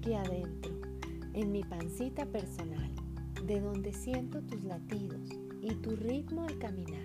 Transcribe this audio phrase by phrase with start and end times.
[0.00, 0.72] aquí adentro,
[1.34, 2.90] en mi pancita personal,
[3.44, 5.28] de donde siento tus latidos
[5.60, 7.04] y tu ritmo al caminar.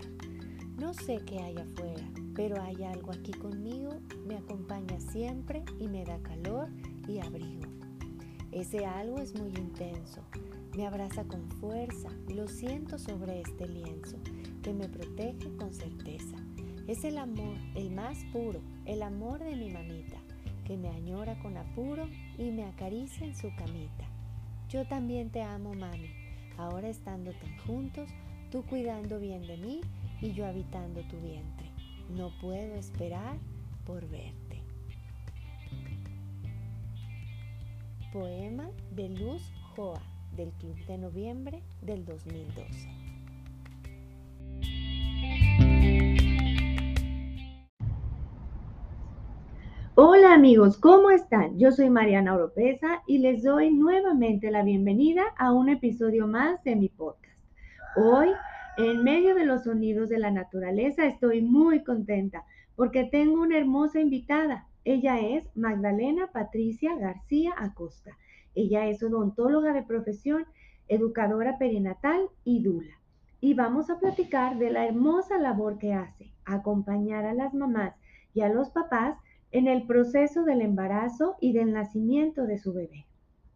[0.80, 6.06] No sé qué hay afuera, pero hay algo aquí conmigo, me acompaña siempre y me
[6.06, 6.70] da calor
[7.06, 7.64] y abrigo.
[8.54, 10.22] Ese algo es muy intenso,
[10.78, 14.16] me abraza con fuerza, lo siento sobre este lienzo,
[14.64, 16.38] que me protege con certeza.
[16.88, 20.15] Es el amor, el más puro, el amor de mi mamita,
[20.66, 24.06] que me añora con apuro y me acaricia en su camita.
[24.70, 26.10] Yo también te amo, mami,
[26.58, 28.10] ahora estando tan juntos,
[28.52, 29.82] tú cuidando bien de mí
[30.22, 31.70] y yo habitando tu vientre.
[32.10, 33.38] No puedo esperar
[33.86, 34.62] por verte.
[38.12, 39.42] Poema de Luz
[39.76, 40.02] Joa
[40.36, 43.05] del Club de Noviembre del 2012.
[50.46, 51.58] Amigos, ¿cómo están?
[51.58, 56.76] Yo soy Mariana Oropesa y les doy nuevamente la bienvenida a un episodio más de
[56.76, 57.40] mi podcast.
[57.98, 58.30] Hoy
[58.78, 62.44] en medio de los sonidos de la naturaleza estoy muy contenta
[62.76, 64.68] porque tengo una hermosa invitada.
[64.84, 68.16] Ella es Magdalena Patricia García Acosta.
[68.54, 70.46] Ella es odontóloga de profesión,
[70.88, 72.94] educadora perinatal y dula.
[73.42, 77.96] Y vamos a platicar de la hermosa labor que hace, acompañar a las mamás
[78.36, 79.18] y a los papás
[79.52, 83.06] en el proceso del embarazo y del nacimiento de su bebé.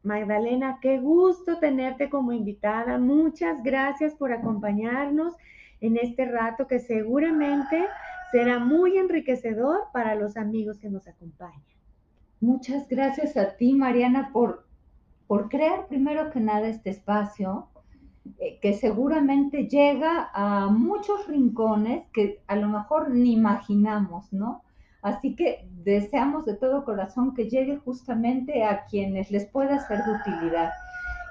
[0.03, 2.97] Magdalena, qué gusto tenerte como invitada.
[2.97, 5.33] Muchas gracias por acompañarnos
[5.81, 7.85] en este rato que seguramente
[8.31, 11.63] será muy enriquecedor para los amigos que nos acompañan.
[12.39, 14.65] Muchas gracias a ti, Mariana, por,
[15.27, 17.67] por crear primero que nada este espacio
[18.37, 24.63] eh, que seguramente llega a muchos rincones que a lo mejor ni imaginamos, ¿no?
[25.01, 30.11] Así que deseamos de todo corazón que llegue justamente a quienes les pueda ser de
[30.11, 30.71] utilidad.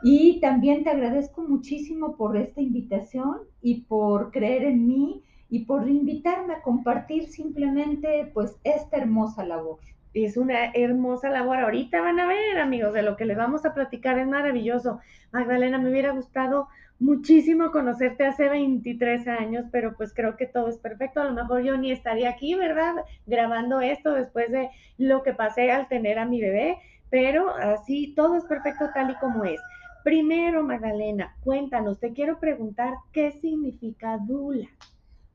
[0.02, 5.88] Y también te agradezco muchísimo por esta invitación y por creer en mí y por
[5.88, 9.78] invitarme a compartir simplemente pues esta hermosa labor.
[10.14, 11.58] Es una hermosa labor.
[11.58, 15.00] Ahorita van a ver, amigos, de lo que les vamos a platicar es maravilloso.
[15.32, 16.68] Magdalena, me hubiera gustado
[17.00, 21.20] muchísimo conocerte hace 23 años, pero pues creo que todo es perfecto.
[21.20, 22.94] A lo mejor yo ni estaría aquí, ¿verdad?
[23.26, 26.78] Grabando esto después de lo que pasé al tener a mi bebé,
[27.10, 29.60] pero así todo es perfecto tal y como es.
[30.04, 34.68] Primero, Magdalena, cuéntanos, te quiero preguntar, ¿qué significa Dula?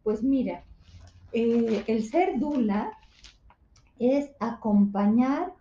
[0.03, 0.63] Pues mira,
[1.31, 2.91] eh, el ser Dula
[3.99, 5.53] es acompañar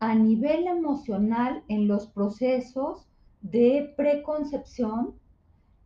[0.00, 3.06] a nivel emocional en los procesos
[3.40, 5.14] de preconcepción,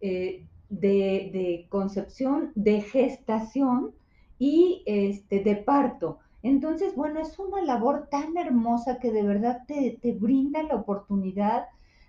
[0.00, 3.92] eh, de, concepción, de gestación
[4.38, 6.18] y este, de parto.
[6.42, 11.66] Entonces, bueno, es una labor tan hermosa que de verdad te, te brinda la oportunidad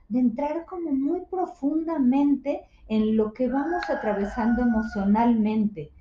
[0.10, 5.92] de entrar como muy profundamente en lo que vamos atravesando emocionalmente.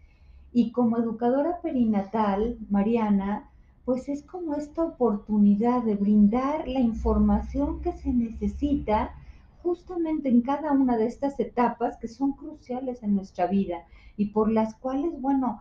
[0.52, 3.48] Y como educadora perinatal, Mariana,
[3.84, 9.14] pues es como esta oportunidad de brindar la información que se necesita
[9.62, 13.84] justamente en cada una de estas etapas que son cruciales en nuestra vida
[14.16, 15.60] y por las cuales, bueno,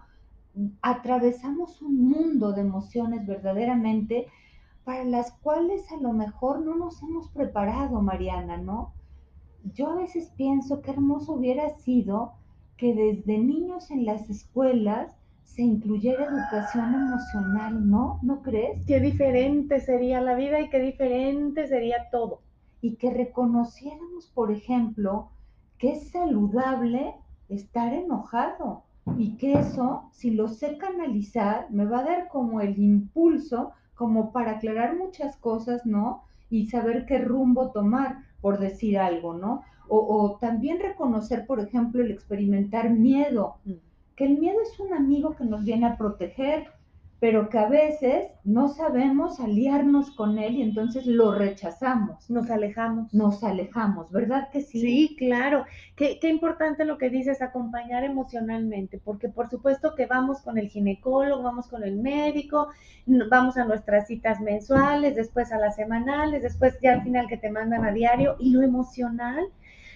[0.81, 4.27] atravesamos un mundo de emociones verdaderamente
[4.83, 8.93] para las cuales a lo mejor no nos hemos preparado, Mariana, ¿no?
[9.73, 12.33] Yo a veces pienso que hermoso hubiera sido
[12.77, 18.19] que desde niños en las escuelas se incluyera educación emocional, ¿no?
[18.23, 18.85] ¿No crees?
[18.85, 22.41] Qué diferente sería la vida y qué diferente sería todo
[22.81, 25.29] y que reconociéramos, por ejemplo,
[25.77, 27.15] que es saludable
[27.47, 28.83] estar enojado
[29.17, 34.31] y que eso, si lo sé canalizar, me va a dar como el impulso como
[34.31, 36.23] para aclarar muchas cosas, ¿no?
[36.49, 39.63] Y saber qué rumbo tomar, por decir algo, ¿no?
[39.89, 43.73] O, también reconocer, por ejemplo, el experimentar miedo, mm.
[44.15, 46.67] que el miedo es un amigo que nos viene a proteger,
[47.19, 52.29] pero que a veces no sabemos aliarnos con él y entonces lo rechazamos.
[52.29, 53.13] Nos alejamos.
[53.13, 54.79] Nos alejamos, ¿verdad que sí?
[54.79, 55.65] Sí, claro.
[55.97, 60.69] Qué, qué, importante lo que dices, acompañar emocionalmente, porque por supuesto que vamos con el
[60.69, 62.69] ginecólogo, vamos con el médico,
[63.05, 67.51] vamos a nuestras citas mensuales, después a las semanales, después ya al final que te
[67.51, 69.45] mandan a diario, y lo emocional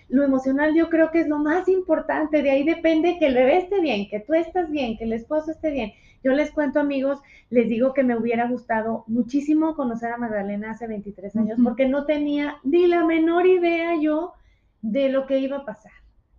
[0.09, 3.57] lo emocional yo creo que es lo más importante, de ahí depende que el bebé
[3.57, 5.93] esté bien, que tú estás bien, que el esposo esté bien.
[6.23, 10.87] Yo les cuento amigos, les digo que me hubiera gustado muchísimo conocer a Magdalena hace
[10.87, 14.33] 23 años porque no tenía ni la menor idea yo
[14.81, 15.91] de lo que iba a pasar.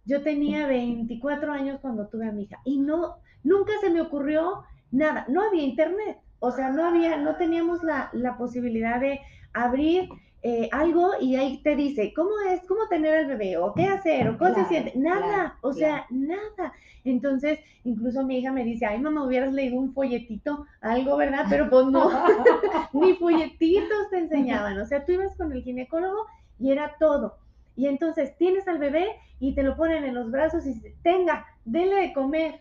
[0.06, 4.64] Yo tenía 24 años cuando tuve a mi hija y no, nunca se me ocurrió
[4.90, 9.20] nada, no había internet, o sea, no había, no teníamos la, la posibilidad de
[9.52, 10.08] abrir
[10.46, 12.61] eh, algo y ahí te dice, ¿cómo es?
[12.69, 13.56] ¿Cómo tener el bebé?
[13.56, 14.29] ¿O qué hacer?
[14.29, 14.93] ¿O cómo se siente?
[14.94, 16.75] Nada, o sea, nada.
[17.02, 21.46] Entonces, incluso mi hija me dice, ay, mamá, hubieras leído un folletito, algo, ¿verdad?
[21.49, 22.11] Pero pues no,
[22.93, 24.79] ni folletitos te enseñaban.
[24.79, 26.26] O sea, tú ibas con el ginecólogo
[26.61, 27.38] y era todo.
[27.75, 29.06] Y entonces tienes al bebé
[29.41, 32.61] y te lo ponen en los brazos y dice, tenga, dele de comer.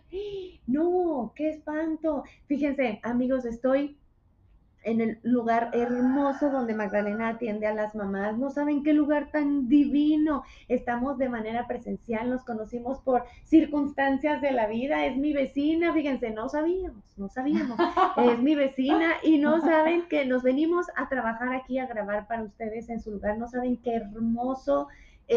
[0.67, 2.23] No, qué espanto.
[2.47, 3.97] Fíjense, amigos, estoy
[4.83, 8.37] en el lugar hermoso donde Magdalena atiende a las mamás.
[8.37, 10.43] No saben qué lugar tan divino.
[10.67, 15.05] Estamos de manera presencial, nos conocimos por circunstancias de la vida.
[15.05, 17.77] Es mi vecina, fíjense, no sabíamos, no sabíamos.
[18.17, 22.43] Es mi vecina y no saben que nos venimos a trabajar aquí a grabar para
[22.43, 23.37] ustedes en su lugar.
[23.37, 24.87] No saben qué hermoso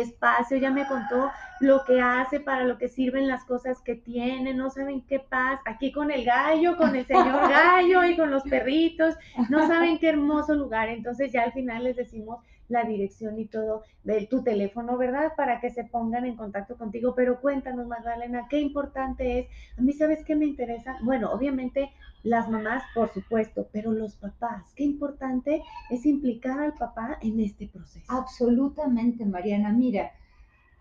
[0.01, 4.55] espacio, ya me contó lo que hace, para lo que sirven las cosas que tiene,
[4.55, 8.43] no saben qué pasa, aquí con el gallo, con el señor gallo y con los
[8.45, 9.17] perritos,
[9.49, 13.85] no saben qué hermoso lugar, entonces ya al final les decimos la dirección y todo
[14.05, 15.33] de tu teléfono, ¿verdad?
[15.37, 19.47] Para que se pongan en contacto contigo, pero cuéntanos, Magdalena, qué importante es,
[19.79, 21.93] a mí sabes qué me interesa, bueno, obviamente
[22.27, 27.69] las mamás, por supuesto, pero los papás, qué importante es implicar al papá en este
[27.69, 28.05] proceso.
[28.09, 29.73] Absolutamente, Mariana.
[29.73, 30.11] Mira,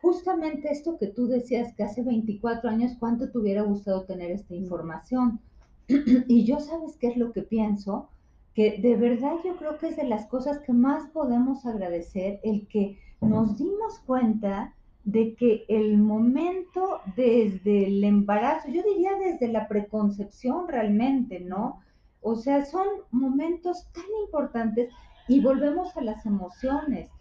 [0.02, 4.56] justamente esto que tú decías que hace 24 años, ¿cuánto te hubiera gustado tener esta
[4.56, 5.40] información?
[5.88, 8.10] y yo sabes qué es lo que pienso,
[8.56, 12.68] que de verdad yo creo que es de las cosas que más podemos agradecer el
[12.68, 14.75] que nos dimos cuenta
[15.06, 21.80] de que el momento desde el embarazo, yo diría desde la preconcepción realmente, ¿no?
[22.22, 24.92] O sea, son momentos tan importantes
[25.28, 27.12] y volvemos a las emociones.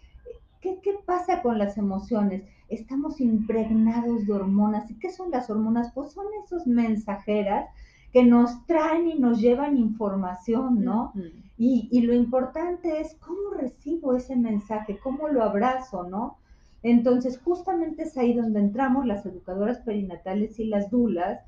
[0.63, 2.43] ¿Qué, ¿Qué, pasa con las emociones?
[2.71, 4.91] Estamos impregnados de hormonas.
[4.91, 5.93] ¿Y qué son las hormonas?
[5.95, 7.69] Pues son esos mensajeras
[8.15, 11.13] que nos traen y nos llevan información, ¿no?
[11.59, 16.39] y, y lo importante es cómo recibo ese mensaje, cómo lo abrazo, ¿no?
[16.85, 21.41] Entonces, justamente es ahí donde entramos las educadoras perinatales y las dulas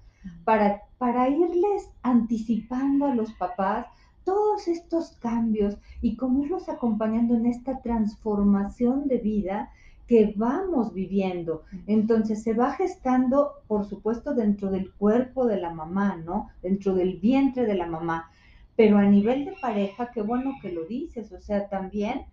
[0.45, 3.87] para, para irles anticipando a los papás
[4.25, 9.71] todos estos cambios y cómo irlos acompañando en esta transformación de vida
[10.07, 11.65] que vamos viviendo.
[11.87, 16.49] Entonces se va gestando, por supuesto, dentro del cuerpo de la mamá, ¿no?
[16.63, 18.31] Dentro del vientre de la mamá.
[18.75, 22.25] Pero a nivel de pareja, qué bueno que lo dices, o sea, también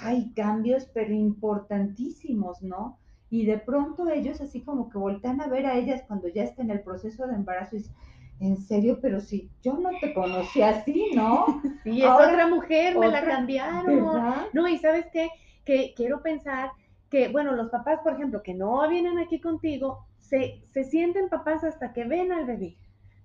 [0.00, 2.98] hay cambios, pero importantísimos, ¿no?
[3.30, 6.62] Y de pronto ellos así como que voltean a ver a ellas cuando ya está
[6.62, 7.94] en el proceso de embarazo y dicen,
[8.40, 11.60] en serio, pero si yo no te conocí así, ¿no?
[11.84, 14.46] sí, es otra mujer, me la cambiaron.
[14.52, 15.28] No, y sabes qué,
[15.64, 16.70] que quiero pensar
[17.10, 21.64] que, bueno, los papás, por ejemplo, que no vienen aquí contigo, se, se sienten papás
[21.64, 22.76] hasta que ven al bebé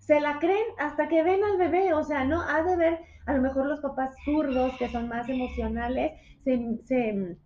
[0.06, 3.34] se la creen hasta que ven al bebé, o sea, no ha de ver, a
[3.34, 6.12] lo mejor los papás zurdos que son más emocionales,
[6.44, 7.38] se,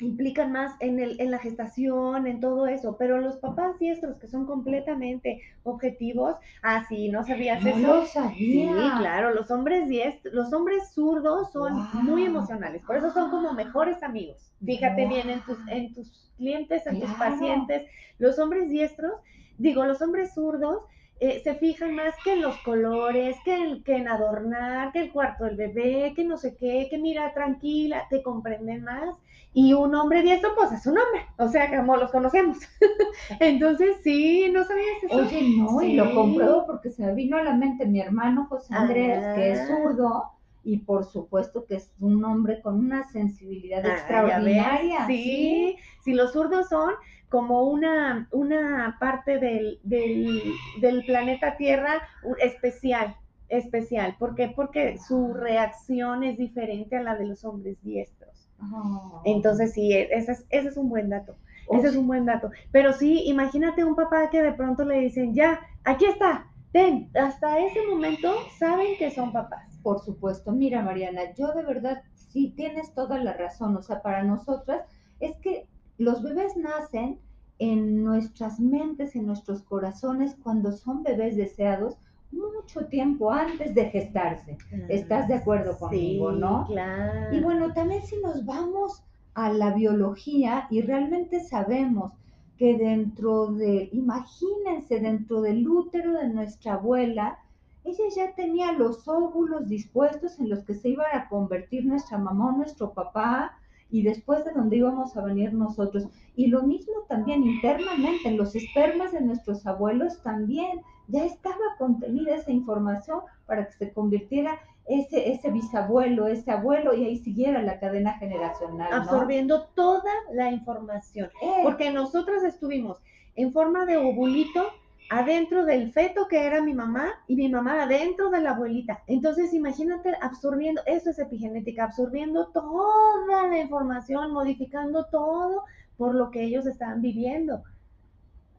[0.00, 4.26] implican más en, el, en la gestación, en todo eso, pero los papás diestros que
[4.26, 7.78] son completamente objetivos, ah, sí, ¿no sabías no eso?
[7.78, 8.34] Lo sabía.
[8.36, 13.52] Sí, claro, los hombres diestros, los hombres zurdos son muy emocionales, por eso son como
[13.52, 14.52] mejores amigos.
[14.64, 17.88] Fíjate bien en tus, en tus clientes, en tus pacientes,
[18.18, 19.12] los hombres diestros,
[19.58, 20.82] digo, los hombres zurdos,
[21.20, 25.12] eh, se fijan más que en los colores, que en, que en adornar, que el
[25.12, 29.16] cuarto del bebé, que no sé qué, que mira, tranquila, te comprenden más.
[29.56, 32.58] Y un hombre diestro, pues es un hombre, o sea, como los conocemos.
[33.40, 35.16] Entonces, sí, no sabías eso.
[35.16, 38.74] Oye, no, y lo compruebo porque se me vino a la mente mi hermano José
[38.74, 39.66] Andrés, que es ah.
[39.68, 40.24] zurdo,
[40.64, 45.06] y por supuesto que es un hombre con una sensibilidad ah, extraordinaria.
[45.06, 46.92] Sí, sí, los zurdos son
[47.28, 52.02] como una, una parte del, del, planeta Tierra
[52.40, 53.16] especial,
[53.48, 54.16] especial.
[54.18, 54.52] ¿Por qué?
[54.54, 58.48] Porque su reacción es diferente a la de los hombres diestros.
[58.72, 59.20] Oh.
[59.24, 61.36] Entonces, sí, ese es, ese es un buen dato.
[61.70, 62.50] Ese es un buen dato.
[62.70, 67.60] Pero sí, imagínate un papá que de pronto le dicen, ya, aquí está, ten, hasta
[67.60, 69.78] ese momento saben que son papás.
[69.84, 74.24] Por supuesto, mira Mariana, yo de verdad, sí tienes toda la razón, o sea, para
[74.24, 74.84] nosotras
[75.20, 77.20] es que los bebés nacen
[77.60, 81.96] en nuestras mentes, en nuestros corazones, cuando son bebés deseados,
[82.32, 84.58] mucho tiempo antes de gestarse.
[84.88, 86.66] ¿Estás de acuerdo conmigo, sí, no?
[86.66, 87.36] Claro.
[87.36, 89.04] Y bueno, también si nos vamos
[89.34, 92.14] a la biología y realmente sabemos
[92.58, 97.38] que dentro de, imagínense, dentro del útero de nuestra abuela,
[97.84, 102.48] ella ya tenía los óvulos dispuestos en los que se iban a convertir nuestra mamá
[102.48, 103.58] o nuestro papá,
[103.90, 106.08] y después de donde íbamos a venir nosotros.
[106.34, 112.34] Y lo mismo también internamente, en los espermas de nuestros abuelos también ya estaba contenida
[112.34, 117.78] esa información para que se convirtiera ese, ese bisabuelo, ese abuelo, y ahí siguiera la
[117.78, 118.90] cadena generacional.
[118.90, 118.96] ¿no?
[118.96, 121.30] Absorbiendo toda la información.
[121.42, 122.98] Eh, Porque nosotras estuvimos
[123.36, 124.68] en forma de ovulito
[125.10, 129.02] adentro del feto que era mi mamá y mi mamá adentro de la abuelita.
[129.06, 135.64] Entonces, imagínate absorbiendo, eso es epigenética, absorbiendo toda la información, modificando todo
[135.96, 137.62] por lo que ellos estaban viviendo.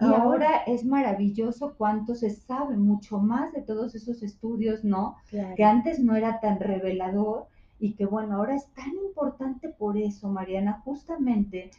[0.01, 5.15] Y ahora es maravilloso cuánto se sabe, mucho más de todos esos estudios, ¿no?
[5.29, 5.55] Claro.
[5.55, 7.47] Que antes no era tan revelador
[7.79, 11.71] y que bueno, ahora es tan importante por eso, Mariana, justamente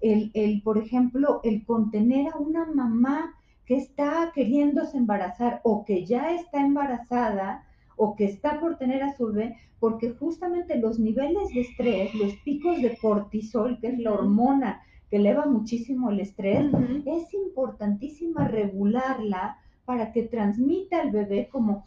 [0.00, 3.34] el, el, por ejemplo, el contener a una mamá
[3.66, 7.64] que está queriéndose embarazar o que ya está embarazada
[7.96, 12.34] o que está por tener a su bebé, porque justamente los niveles de estrés, los
[12.44, 16.70] picos de cortisol, que es la hormona que eleva muchísimo el estrés,
[17.04, 21.84] es importantísima regularla para que transmita al bebé como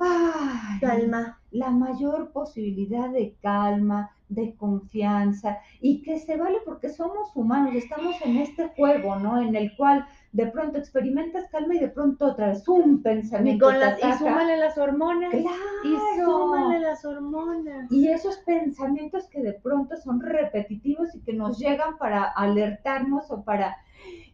[0.00, 1.40] ay, Calma.
[1.52, 8.16] la mayor posibilidad de calma, de confianza y que se vale porque somos humanos, estamos
[8.22, 9.40] en este juego, ¿no?
[9.40, 13.66] En el cual de pronto experimentas calma y de pronto otra vez un Y, pensamiento
[13.66, 15.32] con te las, y súmale las hormonas.
[15.32, 16.24] Y ¡Claro!
[16.24, 17.90] súmale las hormonas.
[17.90, 23.42] Y esos pensamientos que de pronto son repetitivos y que nos llegan para alertarnos o
[23.42, 23.76] para,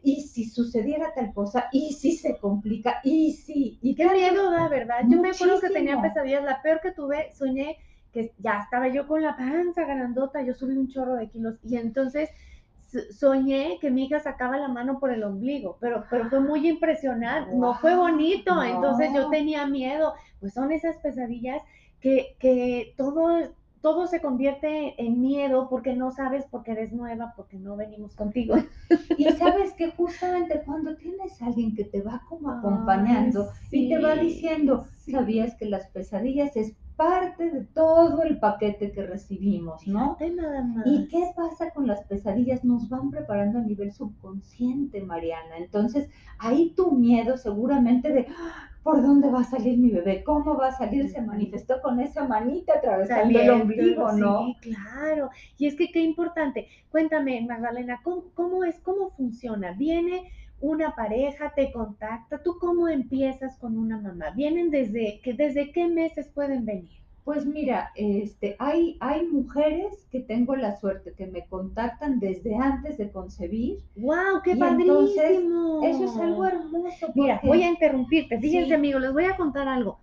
[0.03, 4.67] y si sucediera tal cosa, y si se complica, y si, y Qué miedo da,
[4.67, 5.01] ¿verdad?
[5.07, 6.43] Yo me acuerdo que tenía pesadillas.
[6.43, 7.77] La peor que tuve, soñé
[8.11, 11.75] que ya estaba yo con la panza grandota, yo subí un chorro de kilos y
[11.75, 12.29] entonces
[13.17, 17.53] soñé que mi hija sacaba la mano por el ombligo, pero, pero fue muy impresionante,
[17.55, 19.29] no fue bonito, entonces yo no.
[19.29, 21.61] tenía miedo, pues son esas pesadillas
[21.99, 27.57] que, que todo, todo se convierte en miedo porque no sabes, porque eres nueva, porque
[27.57, 28.55] no venimos contigo.
[29.17, 33.87] Y sabes que justamente cuando tienes a alguien que te va como Ay, acompañando y
[33.89, 35.11] te va sí, diciendo, sí.
[35.11, 40.17] sabías que las pesadillas es parte de todo el paquete que recibimos, ¿no?
[40.35, 40.85] Nada más.
[40.87, 42.63] ¿Y qué pasa con las pesadillas?
[42.63, 45.57] Nos van preparando a nivel subconsciente, Mariana.
[45.57, 46.09] Entonces,
[46.39, 50.67] ahí tu miedo seguramente de "Ah, por dónde va a salir mi bebé, cómo va
[50.67, 54.45] a salir, se manifestó con esa manita atravesando el Saliendo, ombligo, ¿no?
[54.45, 55.29] Sí, claro.
[55.57, 56.67] Y es que qué importante.
[56.91, 59.71] Cuéntame, Magdalena, ¿cómo, cómo es, cómo funciona?
[59.73, 60.29] Viene
[60.65, 64.31] una pareja, te contacta, ¿tú cómo empiezas con una mamá?
[64.31, 66.89] ¿Vienen desde, que, desde qué meses pueden venir?
[67.23, 72.97] Pues mira, este, hay, hay mujeres que tengo la suerte que me contactan desde antes
[72.99, 73.79] de concebir.
[73.95, 74.41] ¡Wow!
[74.43, 75.81] ¡Qué entonces, padrísimo!
[75.83, 77.07] Eso es algo hermoso.
[77.15, 78.39] Mira, voy a interrumpirte.
[78.39, 78.73] Fíjense, Sí.
[78.75, 79.99] amigos, les voy a contar algo.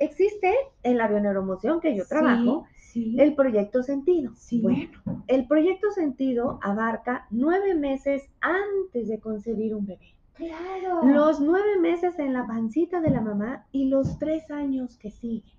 [0.00, 0.52] Existe
[0.82, 4.32] en la bioneuromoción que yo trabajo sí, el proyecto Sentido.
[4.36, 4.60] Sí.
[4.60, 10.14] Bueno, el proyecto Sentido abarca nueve meses antes de concebir un bebé.
[10.34, 11.04] claro.
[11.04, 15.58] Los nueve meses en la pancita de la mamá y los tres años que siguen.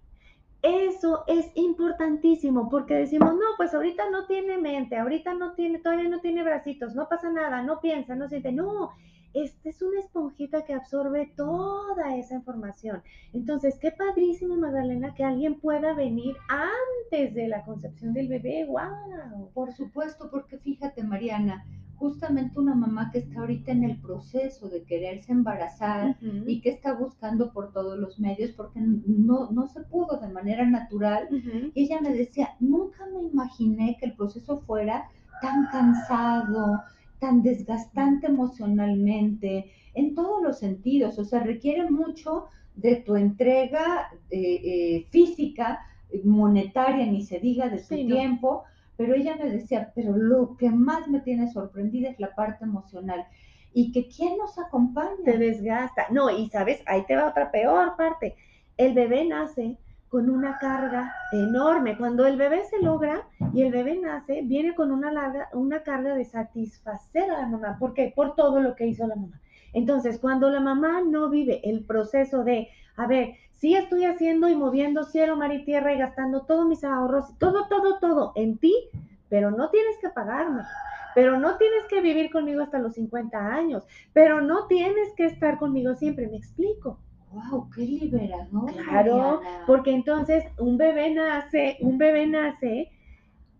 [0.62, 6.10] Eso es importantísimo porque decimos, no, pues ahorita no tiene mente, ahorita no tiene, todavía
[6.10, 8.52] no tiene bracitos, no pasa nada, no piensa, no siente.
[8.52, 8.92] No,
[9.34, 13.02] esta es una esponjita que absorbe toda esa información.
[13.34, 18.66] Entonces, qué padrísimo, Magdalena, que alguien pueda venir antes de la concepción del bebé.
[18.66, 19.52] ¡Wow!
[19.54, 21.66] Por supuesto, porque fíjate, Mariana,
[22.00, 26.18] justamente una mamá que está ahorita en el proceso de quererse embarazar
[26.48, 30.66] y que está buscando por todos los medios porque no, no se pudo de manera
[30.66, 31.28] natural.
[31.76, 35.10] Y ella me decía, nunca me imaginé que el proceso fuera
[35.42, 36.82] tan cansado,
[37.20, 41.20] tan desgastante emocionalmente, en todos los sentidos.
[41.20, 42.46] O sea, requiere mucho
[42.76, 45.80] de tu entrega eh, eh, física,
[46.24, 48.16] monetaria, ni se diga, de tu Sí, no.
[48.16, 48.64] tiempo.
[48.98, 53.26] Pero ella me decía, pero lo que más me tiene sorprendida es la parte emocional.
[53.74, 55.12] Y que quién nos acompaña.
[55.24, 56.08] te desgasta.
[56.12, 58.36] No, y sabes, ahí te va otra peor parte.
[58.78, 59.78] El bebé nace
[60.10, 61.98] con una carga enorme.
[61.98, 66.16] Cuando el bebé se logra y el bebé nace, viene con una, larga, una carga
[66.16, 67.78] de satisfacer a la mamá.
[67.80, 68.12] ¿Por qué?
[68.16, 69.40] Por todo lo que hizo la mamá.
[69.74, 74.56] Entonces, cuando la mamá no vive el proceso de, a ver, sí estoy haciendo y
[74.56, 78.74] moviendo cielo, mar y tierra y gastando todos mis ahorros, todo, todo, todo en ti,
[79.30, 80.64] pero no tienes que pagarme.
[81.14, 85.58] Pero no tienes que vivir conmigo hasta los 50 años pero no tienes que estar
[85.58, 87.00] conmigo siempre, me explico.
[87.32, 87.70] ¡Wow!
[87.76, 88.72] ¡Qué liberador!
[88.74, 89.64] Claro, Mariana.
[89.68, 92.92] porque entonces un bebé nace, un bebé nace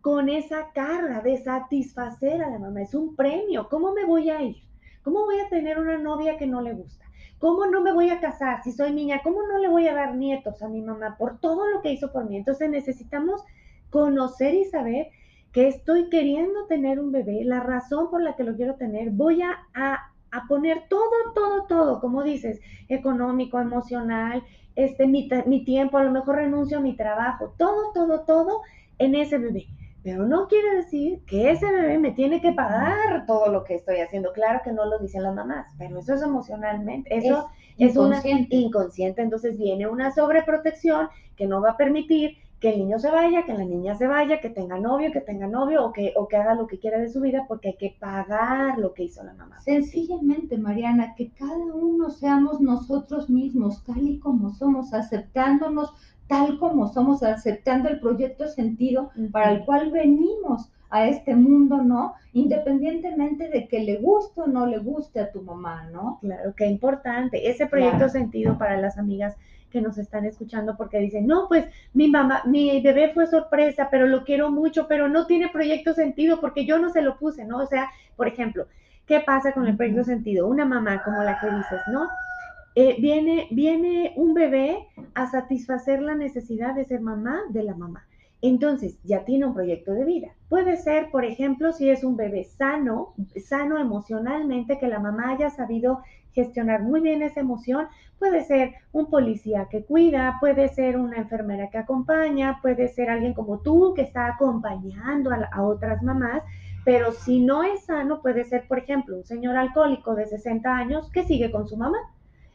[0.02, 3.68] con esa carga de satisfacer a la mamá, es un premio.
[3.70, 4.58] ¿Cómo me voy a ir?
[5.04, 7.06] ¿Cómo voy a tener una novia que no le gusta?
[7.38, 9.22] ¿Cómo no me voy a casar si soy niña?
[9.24, 12.12] ¿Cómo no le voy a dar nietos a mi mamá por todo lo que hizo
[12.12, 12.38] por mí?
[12.38, 13.44] Entonces necesitamos
[13.90, 15.08] conocer y saber
[15.52, 19.42] que estoy queriendo tener un bebé, la razón por la que lo quiero tener, voy
[19.42, 24.44] a, a a poner todo, todo, todo, como dices, económico, emocional,
[24.76, 28.62] este, mi, mi tiempo, a lo mejor renuncio a mi trabajo, todo, todo, todo
[28.98, 29.68] en ese bebé.
[30.04, 33.98] Pero no quiere decir que ese bebé me tiene que pagar todo lo que estoy
[33.98, 34.32] haciendo.
[34.32, 38.56] Claro que no lo dicen las mamás, pero eso es emocionalmente, eso es, inconsciente.
[38.56, 39.22] Una inconsciente.
[39.22, 43.54] Entonces viene una sobreprotección que no va a permitir que el niño se vaya, que
[43.54, 46.56] la niña se vaya, que tenga novio, que tenga novio o que, o que haga
[46.56, 49.62] lo que quiera de su vida porque hay que pagar lo que hizo la mamá.
[49.62, 55.94] Sencillamente, Mariana, que cada uno seamos nosotros mismos, tal y como somos, aceptándonos
[56.30, 62.14] tal como somos, aceptando el proyecto sentido para el cual venimos a este mundo, ¿no?
[62.34, 66.20] Independientemente de que le guste o no le guste a tu mamá, ¿no?
[66.22, 67.50] Claro, qué importante.
[67.50, 69.36] Ese proyecto sentido para las amigas
[69.70, 74.08] que nos están escuchando porque dicen, no, pues mi mamá, mi bebé fue sorpresa, pero
[74.08, 77.58] lo quiero mucho, pero no tiene proyecto sentido porque yo no se lo puse, ¿no?
[77.58, 78.68] O sea, por ejemplo,
[79.06, 80.48] ¿qué pasa con el proyecto sentido?
[80.48, 82.08] Una mamá como la que dices, ¿no?
[82.76, 88.06] Eh, viene, viene un bebé a satisfacer la necesidad de ser mamá de la mamá.
[88.42, 90.30] Entonces, ya tiene un proyecto de vida.
[90.48, 95.50] Puede ser, por ejemplo, si es un bebé sano, sano emocionalmente, que la mamá haya
[95.50, 96.02] sabido
[96.44, 97.88] gestionar muy bien esa emoción.
[98.18, 103.34] Puede ser un policía que cuida, puede ser una enfermera que acompaña, puede ser alguien
[103.34, 106.44] como tú que está acompañando a, a otras mamás.
[106.86, 111.12] Pero si no es sano, puede ser, por ejemplo, un señor alcohólico de 60 años
[111.12, 112.00] que sigue con su mamá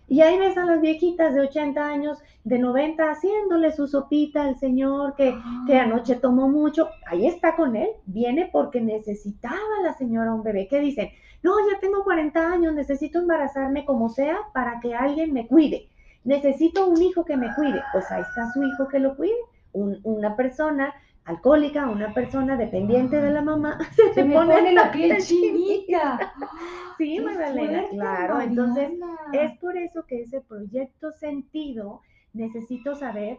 [0.06, 4.58] y ahí ves a las viejitas de 80 años, de 90, haciéndole su sopita al
[4.58, 5.34] señor que,
[5.66, 5.84] que ah.
[5.84, 6.88] anoche tomó mucho.
[7.06, 7.88] Ahí está con él.
[8.04, 10.68] Viene porque necesitaba la señora un bebé.
[10.68, 11.08] ¿Qué dicen?
[11.42, 15.88] No, ya tengo 40 años, necesito embarazarme como sea para que alguien me cuide.
[16.24, 17.82] Necesito un hijo que me cuide.
[17.92, 19.34] Pues ahí está su hijo que lo cuide.
[19.72, 20.94] una persona
[21.24, 23.78] alcohólica, una persona dependiente de la mamá,
[24.14, 26.34] se, me pone, la piel chinita.
[26.98, 28.40] sí, Magdalena, claro.
[28.40, 28.92] Entonces,
[29.32, 32.02] es por eso que ese proyecto sentido,
[32.32, 33.38] necesito saber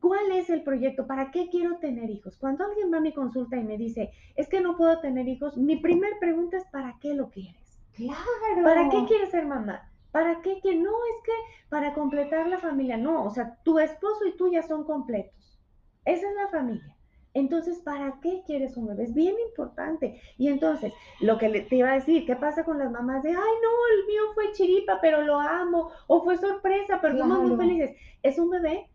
[0.00, 2.36] cuál es el proyecto, para qué quiero tener hijos.
[2.38, 5.56] Cuando alguien va a mi consulta y me dice, es que no puedo tener hijos,
[5.56, 7.56] mi primer pregunta es, ¿para qué lo quieres?
[7.94, 8.64] Claro.
[8.64, 9.90] ¿Para qué quieres ser mamá?
[10.10, 10.60] ¿Para qué?
[10.60, 11.32] Que no es que
[11.68, 15.60] para completar la familia, no, o sea, tu esposo y tú ya son completos.
[16.04, 16.96] Esa es la familia.
[17.32, 19.04] Entonces, ¿para qué quieres un bebé?
[19.04, 20.20] Es bien importante.
[20.36, 23.36] Y entonces, lo que te iba a decir, ¿qué pasa con las mamás de, ay,
[23.36, 27.96] no, el mío fue chiripa, pero lo amo, o fue sorpresa, pero somos muy felices?
[28.22, 28.86] Es un bebé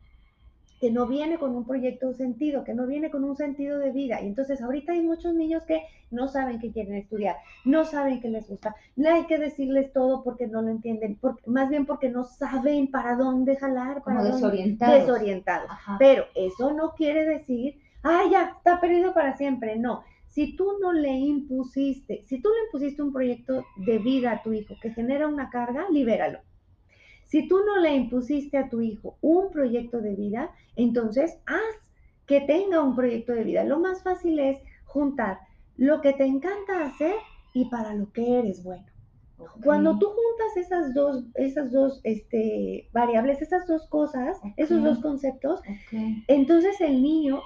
[0.82, 4.21] que no viene con un proyecto sentido, que no viene con un sentido de vida.
[4.21, 8.28] Y entonces ahorita hay muchos niños que no saben que quieren estudiar, no saben que
[8.28, 8.76] les gusta.
[8.98, 13.15] No hay que decirles todo porque no lo entienden, más bien porque no saben para
[13.15, 15.00] dónde jalar, para Como desorientados.
[15.00, 15.71] desorientados.
[15.98, 19.78] Pero eso no quiere decir ah, ya, está perdido para siempre.
[19.78, 24.44] No, si tú no le impusiste, si tú le impusiste un proyecto de vida a
[24.44, 26.39] tu hijo que genera una carga, libéralo.
[27.26, 31.62] Si tú no le impusiste a tu hijo un proyecto de vida, entonces haz
[32.28, 33.63] que tenga un proyecto de vida.
[33.63, 35.39] Lo más fácil es juntar
[35.78, 37.15] lo que te encanta hacer
[37.54, 38.86] y para lo que eres bueno.
[39.63, 45.62] Cuando tú juntas esas dos, esas dos este, variables, esas dos cosas, esos dos conceptos,
[46.28, 47.41] entonces el niño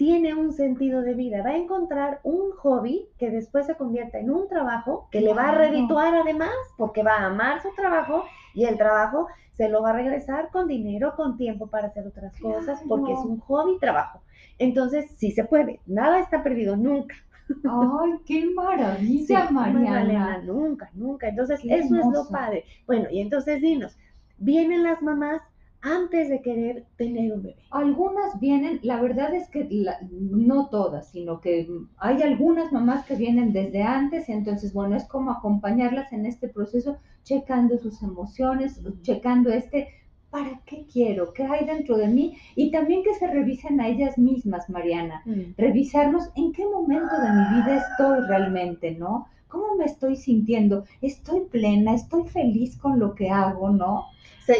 [0.00, 4.30] tiene un sentido de vida, va a encontrar un hobby que después se convierta en
[4.30, 8.64] un trabajo que le va a redituar además, porque va a amar su trabajo y
[8.64, 12.80] el trabajo se lo va a regresar con dinero, con tiempo para hacer otras cosas,
[12.88, 14.22] porque es un hobby trabajo.
[14.58, 17.16] Entonces, sí se puede, nada está perdido nunca.
[17.62, 20.40] ¡Ay, qué maravilla, Mariana!
[20.42, 21.28] Nunca, nunca.
[21.28, 22.64] Entonces, eso es lo padre.
[22.86, 23.98] Bueno, y entonces dinos,
[24.38, 25.42] vienen las mamás
[25.82, 27.56] antes de querer tener un bebé?
[27.70, 29.68] Algunas vienen, la verdad es que
[30.10, 35.30] no todas, sino que hay algunas mamás que vienen desde antes, entonces, bueno, es como
[35.30, 39.88] acompañarlas en este proceso, checando sus emociones, checando este,
[40.30, 41.32] ¿para qué quiero?
[41.32, 42.36] ¿Qué hay dentro de mí?
[42.56, 45.54] Y también que se revisen a ellas mismas, Mariana, mm.
[45.56, 49.26] revisarnos en qué momento de mi vida estoy realmente, ¿no?
[49.48, 50.84] ¿Cómo me estoy sintiendo?
[51.02, 51.94] ¿Estoy plena?
[51.94, 54.06] ¿Estoy feliz con lo que hago, no?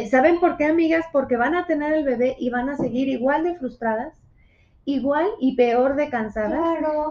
[0.09, 1.05] ¿Saben por qué, amigas?
[1.11, 4.13] Porque van a tener el bebé y van a seguir igual de frustradas,
[4.85, 6.61] igual y peor de cansadas,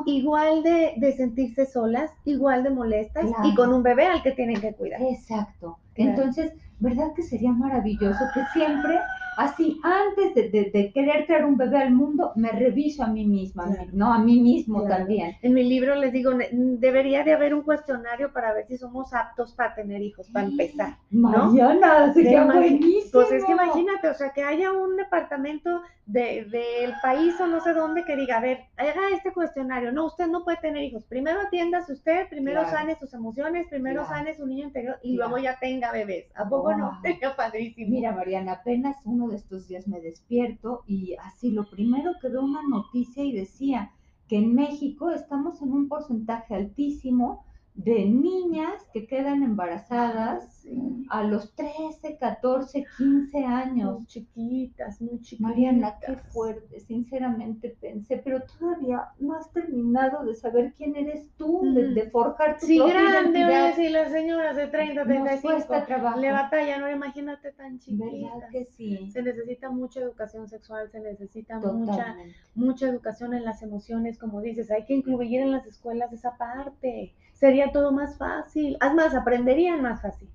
[0.06, 4.72] igual de, sentirse solas, igual de molestas y con un bebé al que tienen que
[4.74, 5.00] cuidar.
[5.02, 5.78] Exacto.
[5.94, 8.98] Entonces, ¿verdad que sería maravilloso que siempre
[9.44, 13.24] así, antes de, de- de querer traer un bebé al mundo, me reviso a mí
[13.26, 13.90] misma, Claro.
[13.92, 14.12] ¿no?
[14.12, 14.96] A mí mismo Claro.
[14.98, 15.36] también.
[15.42, 19.12] En mi libro les digo, ne- debería de haber un cuestionario para ver si somos
[19.14, 20.96] aptos para tener hijos, para empezar.
[21.10, 23.10] Mariana, sería imagi- buenísimo.
[23.12, 27.60] Pues es que imagínate, o sea, que haya un departamento de- del país o no
[27.60, 29.92] sé dónde que diga, a ver, haga este cuestionario.
[29.92, 31.04] No, usted no puede tener hijos.
[31.04, 32.76] Primero atiéndase usted, primero Claro.
[32.76, 34.16] sane sus emociones, primero Claro.
[34.16, 35.30] sane su niño interior y Claro.
[35.30, 36.26] luego ya tenga bebés.
[36.34, 36.98] ¿A poco no?
[37.02, 37.90] Sería padrísimo.
[37.90, 42.62] Mira, Mariana, apenas uno estos días me despierto y así lo primero que veo una
[42.68, 43.92] noticia y decía
[44.28, 47.44] que en México estamos en un porcentaje altísimo
[47.84, 51.06] de niñas que quedan embarazadas Sí.
[51.08, 53.94] a los 13, 14, 15 años.
[54.00, 55.40] Muy chiquitas, muy chiquitas.
[55.50, 61.62] Mariana, qué fuerte, sinceramente pensé, pero todavía no has terminado de saber quién eres tú,
[61.74, 61.94] de, Mm.
[61.94, 63.74] de forjar tu Sí, propia grande, identidad.
[63.76, 66.20] sí, las señoras de 30, Nos 35 cuesta trabajo.
[66.20, 68.50] le batallan, no imagínate tan ¿Verdad chiquitas.
[68.52, 69.10] que sí?
[69.10, 72.16] Se necesita mucha educación sexual, se necesita mucha,
[72.54, 77.14] mucha educación en las emociones, como dices, hay que incluir en las escuelas esa parte.
[77.40, 78.76] Sería todo más fácil.
[78.84, 80.28] Es más, aprenderían más fácil.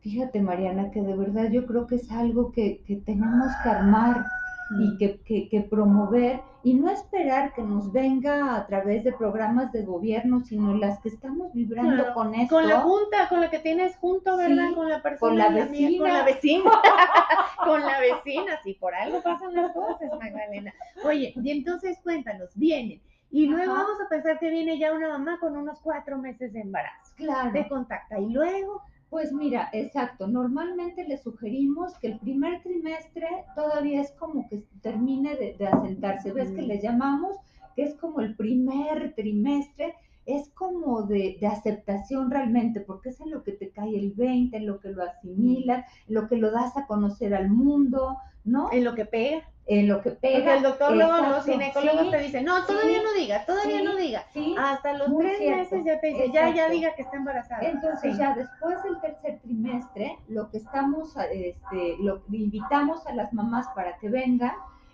[0.00, 4.26] Fíjate, Mariana, que de verdad yo creo que es algo que, que tenemos que armar
[4.70, 4.80] Mm.
[4.82, 9.70] y que, que- que promover y no esperar que nos venga a través de programas
[9.72, 12.54] de gobierno, sino las que estamos vibrando Claro, con esto.
[12.54, 14.68] Con la junta, con la que tienes junto, ¿verdad?
[14.68, 15.28] Sí, con la persona.
[15.30, 16.70] con la amiga, Con la vecina.
[17.66, 20.72] con la vecina, sí, por algo pasan las cosas, Magdalena.
[21.04, 23.00] Oye, y entonces cuéntanos, vienen.
[23.32, 23.82] Y luego Ajá.
[23.84, 27.12] vamos a pensar que viene ya una mamá con unos cuatro meses de embarazo.
[27.16, 27.50] Claro.
[27.52, 28.20] Te contacta.
[28.20, 30.26] Y luego, Pues mira, exacto.
[30.26, 36.32] Normalmente le sugerimos que el primer trimestre todavía es como que termine de, de asentarse.
[36.32, 37.36] ¿Ves que le llamamos?
[37.76, 39.94] Que es como el primer trimestre,
[40.26, 44.56] es como de, de aceptación realmente, porque es en lo que te cae el 20,
[44.56, 48.70] en lo que lo asimilas, en lo que lo das a conocer al mundo, ¿no?
[48.72, 49.42] en lo que pega.
[49.64, 50.38] En lo que pega.
[50.38, 53.78] Porque el doctor luego, los ginecólogos sí, te dicen, no, todavía sí, no diga, todavía
[53.78, 54.24] sí, no diga.
[54.32, 54.54] sí.
[54.58, 57.62] Hasta los tres cierto, meses ya te dice, ya, ya diga que está embarazada.
[57.68, 63.32] Entonces ya después del tercer trimestre, lo que estamos, a- este, lo invitamos a las
[63.32, 64.52] mamás para que vengan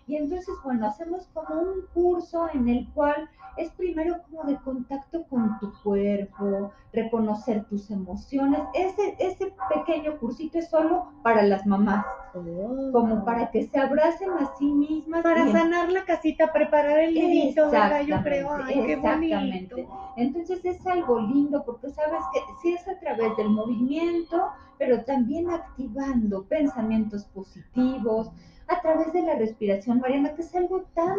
[0.08, 5.24] y entonces, bueno, hacemos como un curso en el cual es primero como de contacto
[5.24, 8.60] con tu cuerpo, reconocer tus emociones.
[8.72, 14.56] Ese, ese pequeño cursito es solo para las mamás, como para que se abracen a
[14.56, 15.22] sí mismas.
[15.22, 18.00] Para sanar la casita, preparar el nidito, ¿verdad?
[18.02, 19.74] Yo creo, ay, qué Exactamente.
[19.74, 20.12] bonito.
[20.16, 25.50] Entonces es algo lindo porque sabes que sí es a través del movimiento, pero también
[25.50, 28.30] activando pensamientos positivos,
[28.68, 31.16] a través de la respiración, Mariana, que es algo tan,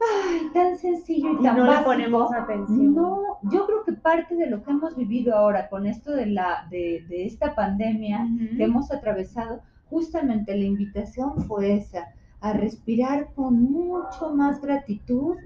[0.00, 1.84] ay, tan sencillo y Y tan no le básico.
[1.90, 2.94] ponemos atención.
[2.94, 6.66] No, yo creo que parte de lo que hemos vivido ahora con esto de la
[6.70, 12.08] de, de esta pandemia que hemos atravesado, justamente la invitación fue esa,
[12.40, 15.36] a respirar con mucho más gratitud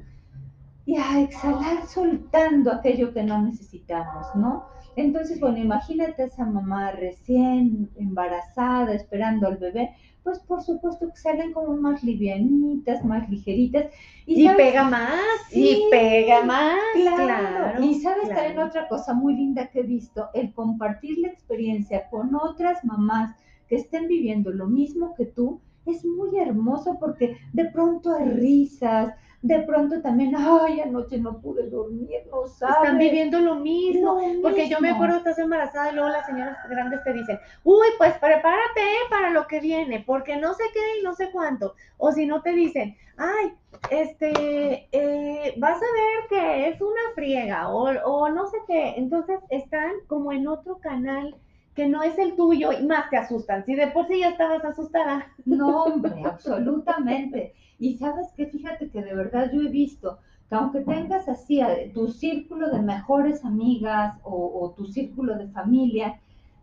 [0.87, 4.65] y a exhalar soltando aquello que no necesitamos, ¿no?
[4.97, 9.95] Entonces, bueno, imagínate a esa mamá recién embarazada, esperando al bebé,
[10.29, 13.87] pues por supuesto que salen como más livianitas, más ligeritas.
[14.27, 17.25] Y pega más, Sí, y pega más, Claro.
[17.25, 17.83] claro.
[17.83, 18.41] y sabes claro.
[18.43, 23.35] también otra cosa muy linda que he visto, el compartir la experiencia con otras mamás
[23.69, 29.15] que estén viviendo lo mismo que tú, es muy hermoso porque de pronto hay risas,
[29.41, 32.77] de pronto también, ay, anoche no pude dormir, no sabes.
[32.77, 34.21] Están viviendo lo mismo.
[34.21, 37.87] Lo Porque yo me acuerdo, estás embarazada y luego las señoras grandes te dicen, uy,
[37.99, 41.75] pues prepárate para lo que viene, porque no sé qué y no sé cuánto.
[41.99, 43.53] O si no te dicen, ay,
[43.91, 48.95] este, eh, vas a ver que es una friega o, o no sé qué.
[48.97, 51.37] Entonces están como en otro canal
[51.79, 53.65] que no es el tuyo y más te asustan.
[53.65, 55.29] Si de por sí ya estabas asustada.
[55.45, 57.55] No, hombre, absolutamente.
[57.79, 61.61] Y sabes que fíjate que de verdad yo he visto que aunque tengas así
[61.95, 66.21] tu círculo de mejores amigas o, o tu círculo de familia,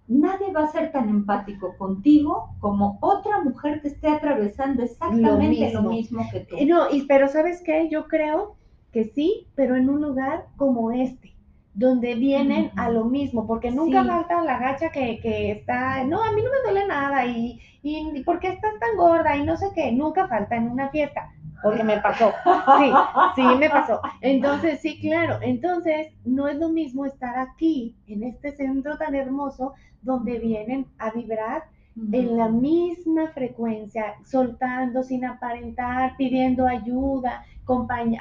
[0.08, 5.84] nadie va a ser tan empático contigo como otra mujer que esté atravesando exactamente lo
[5.84, 5.90] mismo.
[5.90, 6.56] mismo, que tú.
[6.58, 7.90] Eh, No, y, pero ¿sabes qué?
[7.90, 8.58] Yo creo
[8.92, 11.35] que sí, pero en un lugar como este,
[11.76, 14.08] donde vienen a lo mismo, porque nunca Sí.
[14.10, 18.24] falta la gacha que, que está, no, a mí no me duele nada, y, y
[18.24, 19.36] ¿por qué estás tan gorda?
[19.38, 21.30] Y no sé qué, nunca falta en una fiesta,
[21.62, 22.32] porque me pasó,
[22.78, 22.92] sí,
[23.36, 24.00] sí me pasó.
[24.22, 29.74] Entonces, sí, claro, entonces no es lo mismo estar aquí, en este centro tan hermoso,
[30.02, 31.64] donde vienen a vibrar
[32.12, 37.44] en la misma frecuencia, soltando sin aparentar, pidiendo ayuda,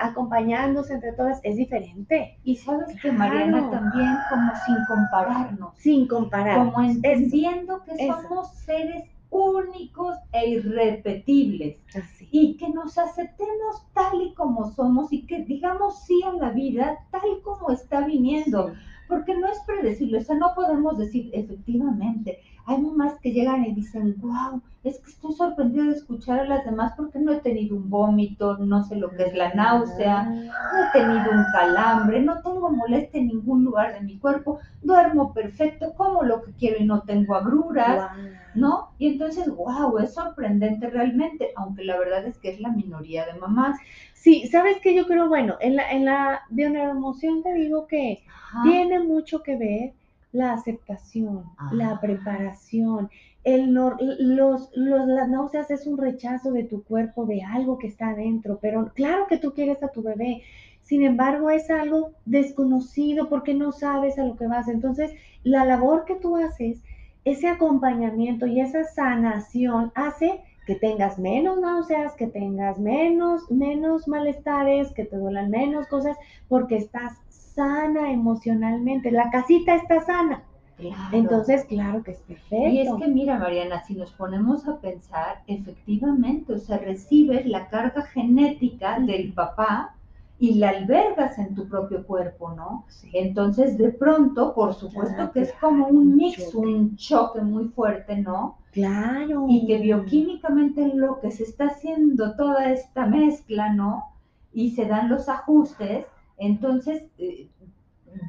[0.01, 5.77] acompañándose entre todas, es diferente, Y sabes que Mariana también como sin compararnos.
[5.79, 6.59] sin comparar.
[6.59, 8.21] como entendiendo que eso.
[8.23, 12.29] somos seres únicos e irrepetibles Así.
[12.31, 16.99] y que nos aceptemos tal y como somos y que digamos sí a la vida
[17.11, 18.75] tal como está viniendo, Sí.
[19.09, 22.39] porque no es predecible, o sea, no podemos decir efectivamente.
[22.67, 26.65] Hay mamás que llegan y dicen, wow, es que estoy sorprendida de escuchar a las
[26.65, 30.49] demás porque no he tenido un vómito, no sé lo que es la náusea, no
[30.49, 35.95] he tenido un calambre, no tengo molestia en ningún lugar de mi cuerpo, duermo perfecto,
[35.95, 38.11] como lo que quiero y no tengo agruras.
[38.55, 38.91] ¿no?
[38.99, 43.35] Y entonces, wow, es sorprendente realmente, aunque la verdad es que es la minoría de
[43.35, 43.77] mamás.
[44.13, 44.95] Sí, ¿sabes qué?
[44.95, 48.63] Yo creo, bueno, en la, en la bioneuroemoción te digo que Ajá.
[48.63, 49.95] tiene mucho que ver
[50.35, 53.11] la aceptación, la preparación,
[53.45, 57.87] el no- los, los- las náuseas es un rechazo de tu cuerpo de algo que
[57.89, 60.43] está adentro, pero claro que tú quieres a tu bebé,
[60.83, 64.69] sin embargo es algo desconocido porque no sabes a lo que vas.
[64.69, 66.83] Entonces, la labor que tú haces,
[67.25, 74.93] ese acompañamiento y esa sanación hace que tengas menos náuseas, que tengas menos, menos malestares,
[74.93, 76.17] que te duelan menos cosas,
[76.49, 77.13] porque estás
[77.55, 79.11] sana emocionalmente.
[79.11, 80.43] La casita está sana.
[80.77, 81.17] Claro.
[81.17, 82.69] Entonces, claro que es perfecto.
[82.69, 87.69] Y es que mira, Mariana, si nos ponemos a pensar, efectivamente, o sea, recibes la
[87.69, 89.95] carga genética del papá
[90.39, 92.85] y la albergas en tu propio cuerpo, ¿no?
[92.89, 93.09] Sí.
[93.13, 96.67] Entonces, de pronto, por supuesto que es como un mix, choque.
[96.67, 98.59] un choque muy fuerte, ¿no?
[98.73, 99.47] Claro.
[99.49, 104.07] Y que bioquímicamente en lo que se está haciendo toda esta mezcla, ¿no?
[104.53, 106.07] Y se dan los ajustes,
[106.39, 107.49] entonces eh,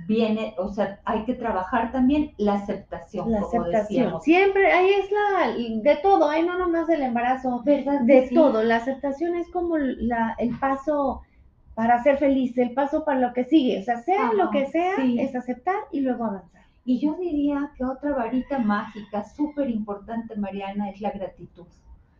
[0.07, 3.81] viene, o sea, hay que trabajar también la aceptación, La como aceptación.
[4.03, 4.23] decíamos.
[4.23, 8.01] Siempre, ahí es la, de todo, ahí no nomás del embarazo, ¿Verdad?
[8.01, 8.35] de sí?
[8.35, 8.63] todo.
[8.63, 11.21] La aceptación es como la, el paso
[11.75, 13.79] para ser feliz, el paso para lo que sigue.
[13.79, 15.19] O sea, sea Ajá, lo que sea, sí.
[15.19, 16.63] es aceptar y luego avanzar.
[16.85, 21.65] Y yo diría que otra varita mágica súper importante, Mariana, es la gratitud.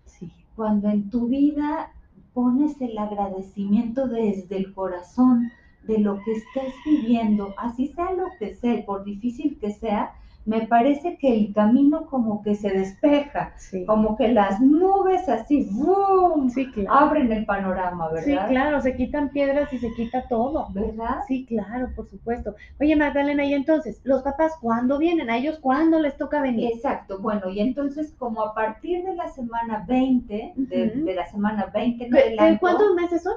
[0.06, 0.32] Sí.
[0.56, 1.92] Cuando en tu vida
[2.34, 5.52] pones el agradecimiento desde el corazón
[5.88, 10.14] de lo que estés viviendo, así sea lo que sea, por difícil que sea,
[10.46, 13.84] me parece que el camino como que se despeja, Sí.
[13.88, 16.52] como que las nubes así, ¡boom!
[16.52, 16.94] Sí, claro.
[16.94, 18.50] abren el panorama, Sí, ¿verdad?
[18.50, 20.68] claro, se quitan piedras y se quita todo.
[20.72, 21.22] ¿Verdad?
[21.28, 22.54] Sí, claro, por supuesto.
[22.80, 25.32] Oye, Magdalena, y entonces, ¿los papás cuándo vienen?
[25.32, 26.70] ¿A ellos cuándo les toca venir?
[26.74, 32.06] Exacto, bueno, y entonces como a partir de la semana 20, de, la semana 20
[32.06, 33.34] en ¿Qué- qué- adelante, ¿Cuántos meses son?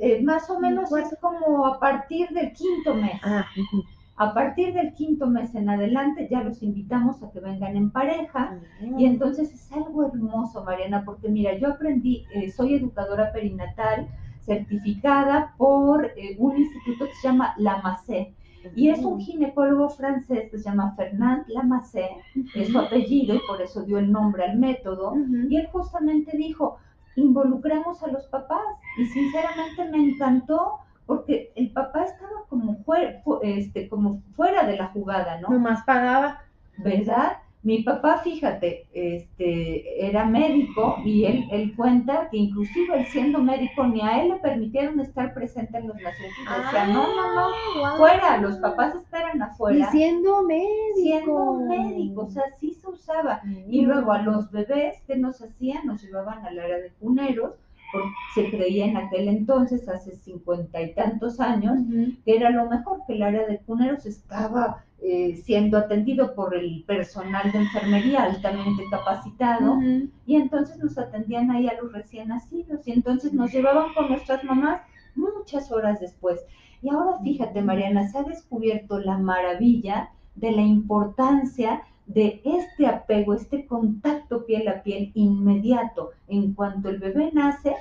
[0.00, 3.20] Eh, más o menos es como a partir del quinto mes.
[3.22, 3.46] Ah.
[4.16, 8.58] A partir del quinto mes en adelante ya los invitamos a que vengan en pareja.
[8.58, 8.86] Ah.
[8.98, 14.08] Y entonces es algo hermoso, Mariana, porque mira, yo aprendí, eh, soy educadora perinatal
[14.40, 18.34] certificada por eh, un instituto que se llama Lamassé.
[18.74, 22.08] Y es un ginecólogo francés que se llama Fernand Lamassé,
[22.54, 25.14] es su apellido y por eso dio el nombre al método.
[25.48, 26.78] Y él justamente dijo,
[27.18, 28.62] involucremos a los papás.
[28.96, 34.88] Y sinceramente me encantó porque el papá estaba como, fuera, este, como fuera de la
[34.88, 35.48] jugada, ¿no?
[35.48, 36.42] Nomás pagaba.
[36.78, 37.38] ¿Verdad?
[37.62, 43.84] Mi papá, fíjate, este, era médico y él, él cuenta que inclusive él siendo médico
[43.84, 46.66] ni a él le permitieron estar presente en los nacimientos.
[46.68, 47.96] O sea, no, no, no, guau.
[47.98, 49.90] fuera, los papás esperan Y afuera.
[49.90, 50.94] siendo médico.
[50.94, 53.42] Siendo médico, o sea, sí se usaba.
[53.68, 57.54] Y luego a los bebés que nos hacían, nos llevaban al área de cuneros,
[57.90, 61.78] porque se creía en aquel entonces, hace cincuenta y tantos años,
[62.24, 66.82] que era lo mejor, que el área de cuneros estaba eh, siendo atendido por el
[66.84, 69.78] personal de enfermería altamente capacitado,
[70.26, 74.42] y entonces nos atendían ahí a los recién nacidos, y entonces nos llevaban con nuestras
[74.44, 74.82] mamás
[75.14, 76.40] muchas horas después.
[76.82, 83.34] Y ahora fíjate, Mariana, se ha descubierto la maravilla de la importancia de este apego,
[83.34, 86.10] este contacto piel a piel inmediato.
[86.26, 87.74] En cuanto el bebé nace,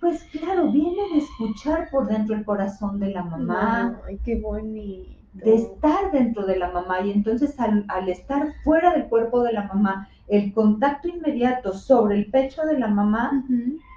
[0.00, 5.17] pues claro, viene de escuchar por dentro el corazón de la mamá, Ay, qué bonito.
[5.44, 9.52] De estar dentro de la mamá y entonces al, al estar fuera del cuerpo de
[9.52, 13.44] la mamá, el contacto inmediato sobre el pecho de la mamá,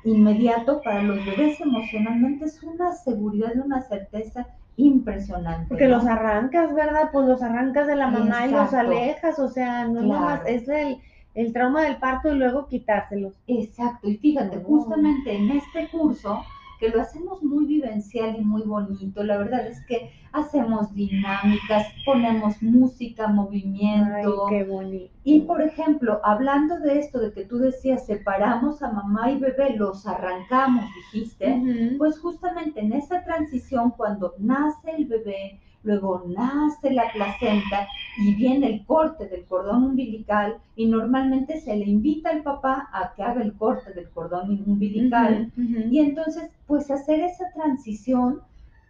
[0.03, 5.67] inmediato para los bebés emocionalmente es una seguridad y una certeza impresionante.
[5.67, 5.97] Porque ¿no?
[5.97, 7.09] los arrancas, ¿verdad?
[7.11, 10.97] Pues los arrancas de la mamá y los alejas, o sea, no es es el,
[11.35, 13.33] el trauma del parto y luego quitárselos.
[13.47, 14.63] Exacto, y fíjate, Oh.
[14.63, 16.43] justamente en este curso,
[16.81, 22.59] que lo hacemos muy vivencial y muy bonito, la verdad es que hacemos dinámicas, ponemos
[22.63, 24.47] música, Ay, movimiento.
[24.49, 25.13] qué bonito.
[25.23, 29.75] Y por ejemplo, hablando de esto, de que tú decías, separamos a mamá y bebé,
[29.75, 37.11] los arrancamos, dijiste, pues justamente en esa transición, cuando nace el bebé, luego nace la
[37.11, 42.89] placenta y viene el corte del cordón umbilical y normalmente se le invita al papá
[42.93, 45.51] a que haga el corte del cordón umbilical.
[45.55, 48.41] Y entonces pues hacer esa transición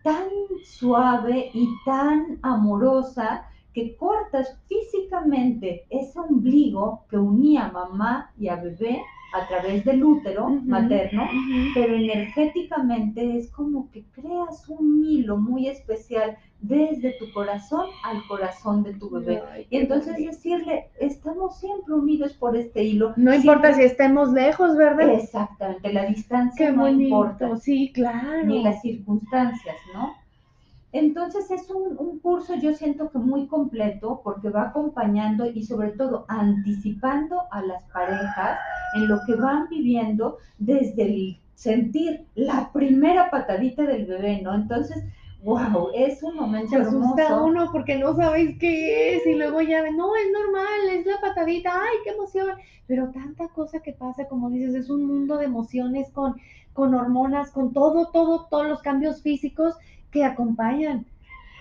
[0.04, 0.28] tan
[0.66, 8.56] suave y tan amorosa que cortas físicamente ese ombligo que unía a mamá y a
[8.58, 9.02] bebé
[9.34, 11.24] a través del útero materno,
[11.74, 18.84] pero energéticamente es como que creas un hilo muy especial desde tu corazón al corazón
[18.84, 19.42] de tu bebé.
[19.52, 20.32] Ay, Y entonces bonito.
[20.32, 23.14] decirle, estamos siempre unidos por este hilo.
[23.16, 25.10] No importa si estemos lejos, ¿verdad?
[25.10, 28.44] Exactamente, la distancia Qué no bonito, importa sí, claro.
[28.44, 30.14] ni las circunstancias, ¿no?
[30.94, 35.92] Entonces es un, un curso yo siento que muy completo porque va acompañando y sobre
[35.92, 38.60] todo anticipando a las parejas
[38.94, 44.54] en lo que van viviendo desde el sentir la primera patadita del bebé, ¿no?
[44.56, 45.04] Entonces,
[45.44, 47.46] wow, es un momento Se asusta hermoso.
[47.46, 51.20] uno porque no sabes qué es y luego ya ven, no, es normal, es la
[51.22, 52.50] patadita, ay, qué emoción.
[52.88, 56.36] Pero tanta cosa que pasa, como dices, es un mundo de emociones con,
[56.74, 59.76] con hormonas, con todo, todo, todos los cambios físicos
[60.12, 61.06] que acompañan.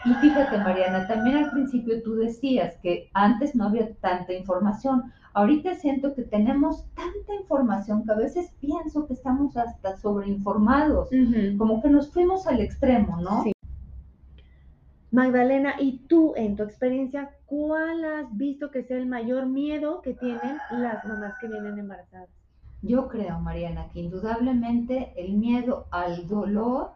[0.05, 5.13] Y fíjate, Mariana, también al principio tú decías que antes no había tanta información.
[5.35, 11.11] Ahorita siento que tenemos tanta información que a veces pienso que estamos hasta sobreinformados,
[11.59, 13.45] como que nos fuimos al extremo, ¿no?
[13.45, 13.53] Sí.
[15.13, 20.15] Magdalena, ¿y tú en tu experiencia, cuál has visto que sea el mayor miedo que
[20.15, 22.29] tienen las mamás que vienen embarazadas?
[22.83, 26.93] Yo creo, Mariana, que indudablemente el miedo al dolor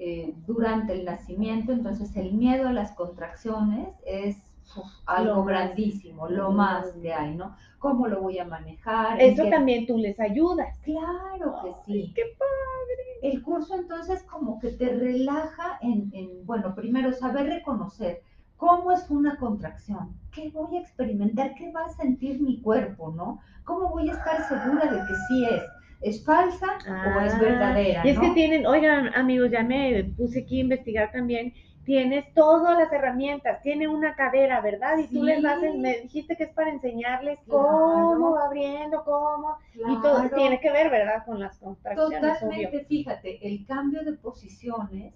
[0.00, 4.36] eh, durante el nacimiento, entonces el miedo a las contracciones es
[4.76, 5.46] uf, algo Lo más.
[5.46, 7.54] grandísimo, lo más que hay, ¿no?
[7.78, 9.20] ¿Cómo lo voy a manejar?
[9.20, 10.78] ¿En Eso qué- también tú les ayudas.
[10.82, 12.12] Claro que sí.
[12.14, 13.32] Qué padre.
[13.34, 18.22] El curso entonces como que te relaja en, en, bueno, primero saber reconocer
[18.56, 23.40] cómo es una contracción, qué voy a experimentar, qué va a sentir mi cuerpo, ¿no?
[23.64, 25.62] ¿Cómo voy a estar segura de que sí es?
[26.00, 26.66] ¿Es falsa
[27.16, 28.06] o es Ah, verdadera?
[28.06, 31.52] Y es que tienen, oigan, amigos, ya me puse aquí a investigar también.
[31.84, 34.98] Tienes todas las herramientas, tiene una cadera, ¿verdad?
[34.98, 35.66] Y tú les vas, Sí.
[35.66, 37.66] en- me dijiste que es para enseñarles Claro.
[37.68, 41.24] cómo va abriendo, cómo, y todo tiene que ver, ¿verdad?
[41.26, 42.32] Con las contracciones, obvio.
[42.68, 45.14] Totalmente, fíjate, el cambio de posiciones,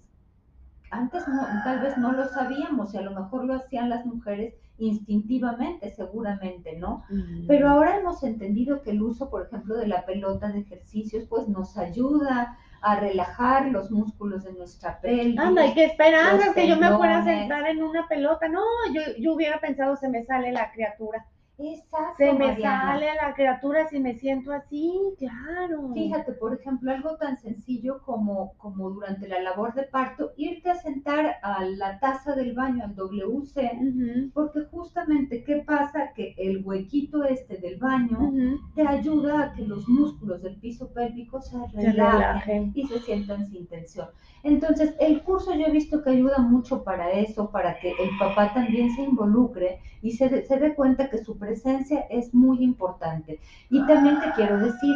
[0.91, 4.53] antes no, tal vez no lo sabíamos y a lo mejor lo hacían las mujeres
[4.77, 7.03] instintivamente, seguramente, ¿no?
[7.47, 11.47] Pero ahora hemos entendido que el uso, por ejemplo, de la pelota de ejercicios, pues
[11.47, 15.39] nos ayuda a relajar los músculos de nuestra pelvis.
[15.39, 18.47] Anda, ¿y qué esperanzas los que yo me fuera a sentar en una pelota?
[18.47, 18.61] No,
[18.93, 21.25] yo, yo hubiera pensado, se me sale la criatura.
[21.57, 22.81] Exacto, Se me Mariana.
[22.81, 25.91] sale la criatura si me siento así, claro.
[25.93, 30.75] Fíjate, por ejemplo, algo tan sencillo como, como durante la labor de parto, irte a
[30.75, 36.11] sentar a la taza del baño, al WC, porque justamente, ¿qué pasa?
[36.13, 38.33] Que el huequito este del baño
[38.75, 42.71] te ayuda a que los músculos del piso pélvico se Se relajen relajen.
[42.75, 44.07] y se sientan sin tensión.
[44.45, 48.53] Entonces, el curso yo he visto que ayuda mucho para eso, para que el papá
[48.53, 53.39] también se involucre y se, de- se dé cuenta que su presencia es muy importante.
[53.69, 54.95] Y también te quiero decir,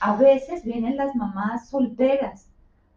[0.00, 2.50] a veces vienen las mamás solteras,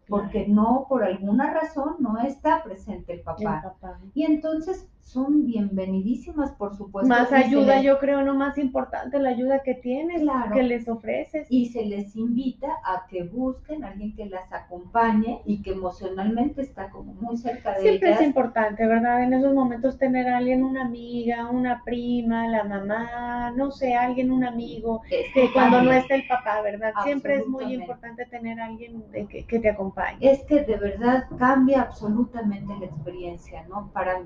[0.08, 3.60] porque no, por alguna razón, no está presente el El papá.
[3.62, 4.00] papá.
[4.14, 7.08] Y entonces son bienvenidísimas, por supuesto.
[7.08, 10.54] Más ayuda, les- yo creo, no más importante, la ayuda que tienes, Claro.
[10.54, 11.46] que les ofreces.
[11.50, 16.62] y se les invita a que busquen a alguien que las acompañe y que emocionalmente
[16.62, 19.22] está como muy cerca de Siempre es importante, ¿verdad?
[19.24, 24.30] En esos momentos tener a alguien, una amiga, una prima, la mamá, no sé, alguien,
[24.30, 26.92] un amigo, Es que cuando no esté el papá, ¿verdad?
[27.02, 30.18] Siempre es muy importante tener a alguien que, que te acompañe.
[30.20, 33.90] Es que de verdad cambia absolutamente la experiencia, ¿no?
[33.92, 34.20] Para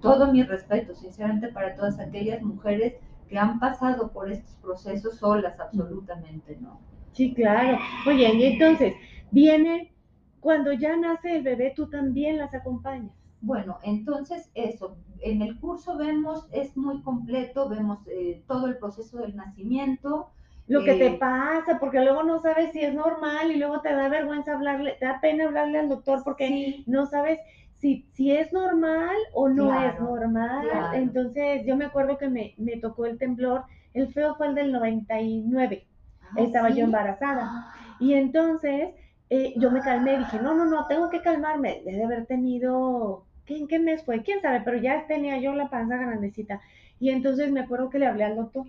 [0.00, 2.94] todo mi respeto, sinceramente, para todas aquellas mujeres
[3.28, 6.80] que han pasado por estos procesos solas, absolutamente, ¿no?
[7.12, 7.78] Sí, claro.
[8.06, 8.94] Oye, y entonces,
[9.30, 9.92] viene,
[10.40, 13.12] cuando ya nace el bebé, tú también las acompañas.
[13.42, 19.18] Bueno, entonces eso, en el curso vemos, es muy completo, vemos eh, todo el proceso
[19.18, 20.30] del nacimiento,
[20.66, 23.92] Lo que te Eh, pasa, porque luego no sabes si es normal y luego te
[23.92, 26.84] da vergüenza hablarle, te da pena hablarle al doctor porque Sí.
[26.86, 27.40] no sabes
[27.80, 30.66] si, si es normal o no Claro, es normal.
[30.68, 30.88] claro.
[30.90, 33.64] Entonces, yo me acuerdo que me, me tocó el temblor,
[33.94, 35.88] el feo fue el del 99,
[36.22, 36.74] Ah, estaba ¿sí?
[36.74, 37.56] yo embarazada.
[37.98, 38.94] Y entonces
[39.30, 41.82] eh, yo me calmé, dije, no, no, no, tengo que calmarme.
[41.84, 44.22] Debe haber tenido, ¿qué, ¿en qué mes fue?
[44.22, 44.60] ¿Quién sabe?
[44.64, 46.60] Pero ya tenía yo la panza grandecita.
[46.98, 48.66] Y entonces me acuerdo que le hablé al doctor.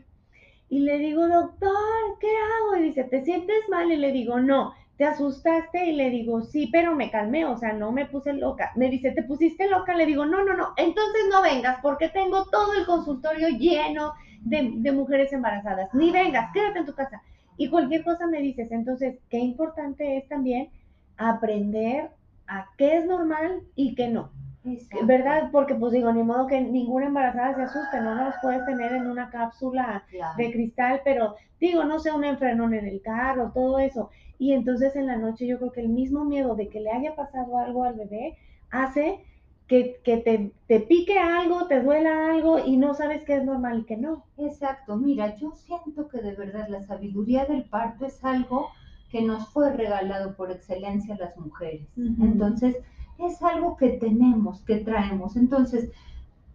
[0.69, 1.71] Y le digo, doctor,
[2.19, 2.77] ¿qué hago?
[2.77, 3.91] Y dice, ¿te sientes mal?
[3.91, 5.83] Y le digo, no, ¿te asustaste?
[5.87, 8.71] Y le digo, sí, pero me calmé, o sea, no me puse loca.
[8.75, 9.95] Me dice, ¿te pusiste loca?
[9.95, 14.73] Le digo, no, no, no, entonces no vengas porque tengo todo el consultorio lleno de,
[14.75, 15.91] de mujeres embarazadas.
[15.95, 17.19] Ni vengas, quédate en tu casa.
[17.57, 18.71] Y cualquier cosa me dices.
[18.71, 20.69] Entonces, qué importante es también
[21.17, 22.11] aprender
[22.45, 24.29] a qué es normal y qué no.
[24.63, 25.07] Exacto.
[25.07, 25.49] ¿Verdad?
[25.51, 29.07] Porque pues digo, ni modo que ninguna embarazada se asuste, no los puedes tener en
[29.07, 30.37] una cápsula Claro.
[30.37, 34.11] de cristal, pero digo, no sé, un enfrenón en el carro, todo eso.
[34.41, 37.15] Y entonces en la noche yo creo que el mismo miedo de que le haya
[37.15, 38.39] pasado algo al bebé
[38.71, 39.23] hace
[39.67, 43.81] que, que te, te pique algo, te duela algo y no sabes qué es normal
[43.81, 44.25] y qué no.
[44.37, 48.69] Exacto, mira, yo siento que de verdad la sabiduría del parto es algo
[49.11, 51.87] que nos fue regalado por excelencia a las mujeres.
[51.95, 52.77] Entonces,
[53.19, 55.35] es algo que tenemos, que traemos.
[55.35, 55.91] Entonces,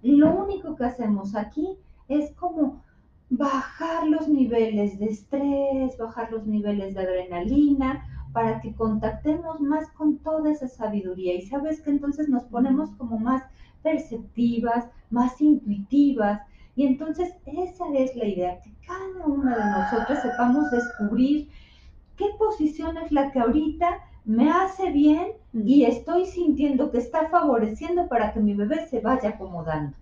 [0.02, 1.78] lo único que hacemos aquí
[2.08, 2.82] es como
[3.30, 10.18] bajar los niveles de estrés, bajar los niveles de adrenalina, para que contactemos más con
[10.18, 11.34] toda esa sabiduría.
[11.34, 13.42] Y sabes que entonces nos ponemos como más
[13.82, 16.42] perceptivas, más intuitivas.
[16.74, 21.48] Y entonces esa es la idea, que cada una de nosotros sepamos descubrir
[22.16, 28.08] qué posición es la que ahorita me hace bien y estoy sintiendo que está favoreciendo
[28.08, 29.96] para que mi bebé se vaya acomodando.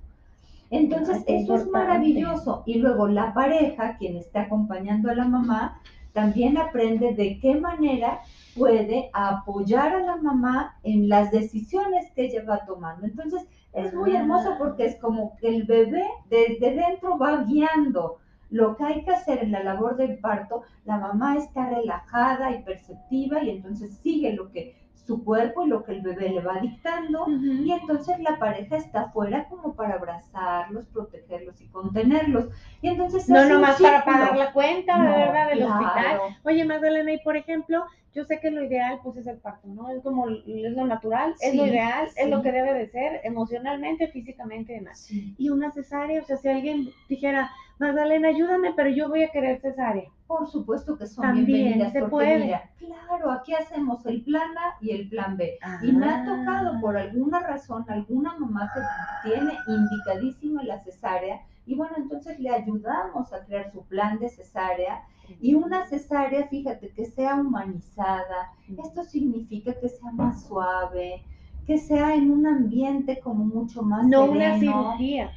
[0.77, 2.62] Entonces, eso es maravilloso.
[2.66, 5.81] Y luego la pareja, quien está acompañando a la mamá,
[6.12, 8.20] también aprende de qué manera
[8.57, 13.07] puede apoyar a la mamá en las decisiones que ella va tomando.
[13.07, 14.20] Entonces, es muy Ah.
[14.20, 18.18] hermoso porque es como que el bebé desde dentro va guiando
[18.51, 20.62] lo que hay que hacer en la labor del parto.
[20.85, 24.77] La mamá está relajada y perceptiva y entonces sigue lo que
[25.07, 27.27] su cuerpo y lo que el bebé le va dictando.
[27.29, 32.49] Y entonces la pareja está afuera como para abrazarlos, protegerlos y contenerlos.
[32.81, 35.49] Y entonces No nomás para pagar la cuenta, No, ¿verdad?
[35.49, 35.75] Del claro.
[35.75, 36.21] hospital.
[36.45, 37.85] Oye, Magdalena, y por ejemplo,
[38.15, 39.91] yo sé que lo ideal pues es el parto, ¿no?
[39.91, 43.21] Es como, es lo natural, es lo Sí, ideal, es lo que debe de ser
[43.25, 45.01] emocionalmente, físicamente y demás.
[45.01, 49.31] Sí, Y una cesárea, o sea, si alguien dijera, Magdalena, ayúdame, pero yo voy a
[49.31, 50.09] querer cesárea.
[50.27, 52.45] por supuesto que son También bienvenidas se porque puede.
[52.45, 55.59] mira, claro, aquí hacemos el plan A y el plan B.
[55.83, 61.75] Y me ha tocado por alguna razón alguna mamá que tiene indicadísima la cesárea y
[61.75, 65.03] bueno, entonces le ayudamos a crear su plan de cesárea
[65.41, 68.53] y una cesárea, fíjate, que sea humanizada.
[68.83, 71.22] Esto significa que sea más suave,
[71.66, 74.33] que sea en un ambiente como mucho más No sereno.
[74.37, 75.31] una cirugía,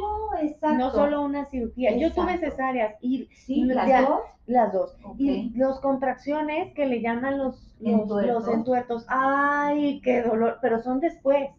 [0.00, 0.78] No, exacto.
[0.78, 1.96] no solo una cirugía.
[1.96, 4.20] Yo tuve cesáreas y Sí, las ya- dos.
[4.46, 4.96] las dos.
[5.18, 8.34] Y los contracciones que le llaman los, los, Entuertos.
[8.46, 9.04] los entuertos.
[9.08, 11.50] Ay, qué dolor, pero son después.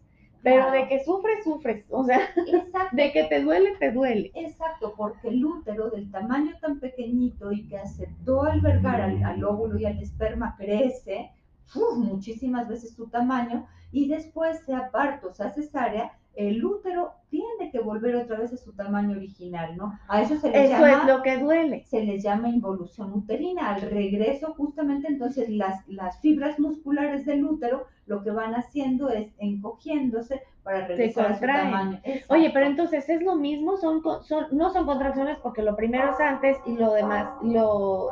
[0.42, 0.72] Pero Claro.
[0.72, 1.84] de que sufres, sufres.
[1.88, 2.96] O sea, Exacto.
[2.96, 4.32] de que te duele, te duele.
[4.34, 9.78] Exacto, porque el útero del tamaño tan pequeñito y que aceptó albergar al, al óvulo
[9.78, 11.30] y al esperma crece
[11.76, 17.80] uf, muchísimas veces su tamaño y después sea parto, sea cesárea, el útero tiene que
[17.80, 19.98] volver otra vez a su tamaño original, ¿no?
[20.08, 21.84] A eso se le Eso llama es lo que duele.
[21.84, 23.74] se les llama involución uterina.
[23.74, 29.32] Al regreso, justamente entonces las, las fibras musculares del útero lo que van haciendo es
[29.38, 32.00] encogiéndose para regresar a su tamaño.
[32.04, 32.34] Exacto.
[32.34, 36.20] Oye, pero entonces es lo mismo, son, son, no son contracciones porque lo primero es
[36.20, 37.70] antes y lo demás, lo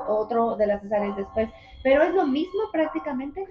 [0.08, 1.48] otro de las cesáreas después,
[1.82, 3.46] pero es lo mismo prácticamente.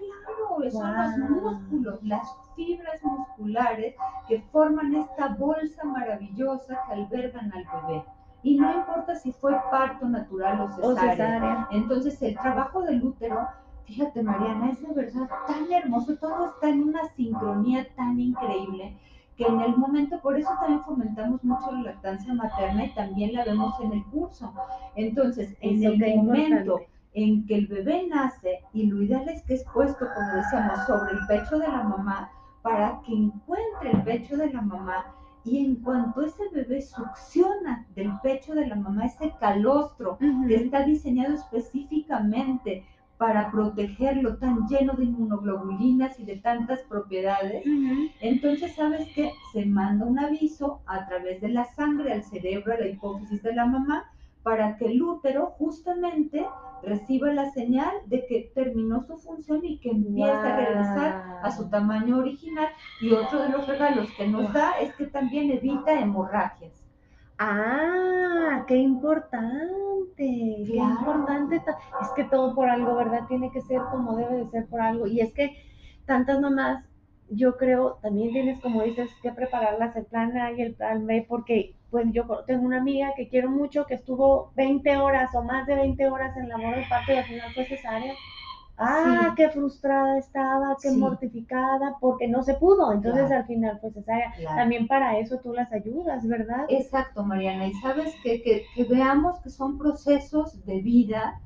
[0.71, 3.95] Claro, son los músculos, las fibras musculares
[4.27, 8.03] que forman esta bolsa maravillosa que albergan al bebé.
[8.43, 11.11] Y no importa si fue parto natural o O cesárea.
[11.15, 11.67] cesárea.
[11.71, 13.47] Entonces, el trabajo del útero,
[13.85, 18.97] fíjate, Mariana, es de verdad tan hermoso, todo está en una sincronía tan increíble
[19.35, 23.45] que en el momento, por eso también fomentamos mucho la lactancia materna y también la
[23.45, 24.53] vemos en el curso.
[24.95, 26.98] Entonces, en Eso, el momento importante.
[27.23, 31.13] En que el bebé nace y lo ideal es que es puesto, como decíamos, sobre
[31.13, 35.05] el pecho de la mamá para que encuentre el pecho de la mamá.
[35.45, 40.17] Y en cuanto ese bebé succiona del pecho de la mamá ese calostro
[40.47, 42.83] que está diseñado específicamente
[43.17, 47.63] para protegerlo, tan lleno de inmunoglobulinas y de tantas propiedades,
[48.21, 49.31] entonces, ¿sabes qué?
[49.51, 53.53] Se manda un aviso a través de la sangre al cerebro, a la hipófisis de
[53.55, 54.09] la mamá,
[54.43, 56.45] para que el útero justamente
[56.81, 61.69] reciba la señal de que terminó su función y que empieza a regresar a su
[61.69, 62.69] tamaño original.
[63.01, 66.73] Y otro de los regalos que nos da es que también evita hemorragias.
[67.37, 69.63] Ah, qué importante,
[70.17, 71.59] qué importante.
[71.59, 73.27] ta- Es que todo por algo, ¿verdad?
[73.27, 75.07] Tiene que ser como debe de ser por algo.
[75.07, 75.55] Y es que
[76.05, 76.83] tantas mamás,
[77.31, 81.25] yo creo, también tienes, como dices, que prepararlas el plan A y el plan B,
[81.27, 85.65] porque pues yo tengo una amiga que quiero mucho, que estuvo 20 horas o más
[85.67, 88.13] de 20 horas en labor de parto y al final fue cesárea.
[88.81, 89.35] ah, Sí.
[89.35, 90.97] qué frustrada estaba, qué Sí.
[90.97, 92.93] mortificada, porque no se pudo.
[92.93, 93.41] Entonces Claro.
[93.41, 94.55] al final, pues cesárea, Claro.
[94.55, 96.63] también para eso tú las ayudas, ¿verdad?
[96.69, 97.67] Exacto, Mariana.
[97.67, 101.41] Y sabes que, que, que veamos que son procesos de vida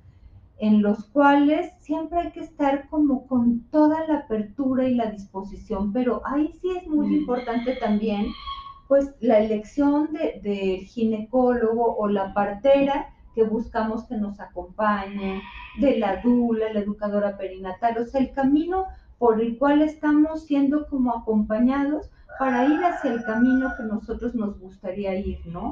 [0.68, 3.44] en los cuales siempre hay que estar como con
[3.76, 7.16] toda la apertura y la disposición, pero ahí sí es muy Mm.
[7.22, 8.24] importante también,
[8.88, 12.96] pues la elección de- del ginecólogo o la partera
[13.36, 15.42] que buscamos que nos acompañe,
[15.80, 18.86] de la dula, la educadora perinatal, o sea, el camino
[19.18, 22.10] por el cual estamos siendo como acompañados
[22.40, 25.66] para ir hacia el camino que nosotros nos gustaría ir, ¿no?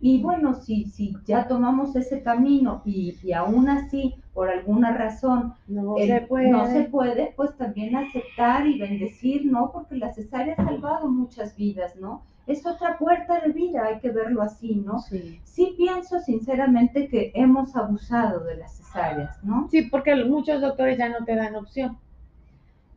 [0.00, 5.54] Y bueno, si, si ya tomamos ese camino y, y aún así, por alguna razón,
[5.66, 6.50] No se puede.
[6.50, 9.72] no se puede, pues también aceptar y bendecir, ¿no?
[9.72, 12.26] Porque la cesárea ha salvado muchas vidas, ¿no?
[12.46, 15.08] Es otra puerta de vida, hay que verlo así, ¿no?
[15.10, 15.40] Sí.
[15.44, 19.70] Sí pienso sinceramente que hemos abusado de las cesáreas, ¿no?
[19.70, 21.98] Sí, porque muchos doctores ya no te dan opción.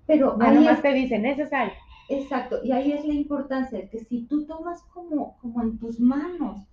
[0.05, 1.73] Pero ahí nomás es, te dicen necesario.
[2.09, 5.99] exacto, y ahí es la importancia de que si tú tomas como, como en tus
[5.99, 6.67] manos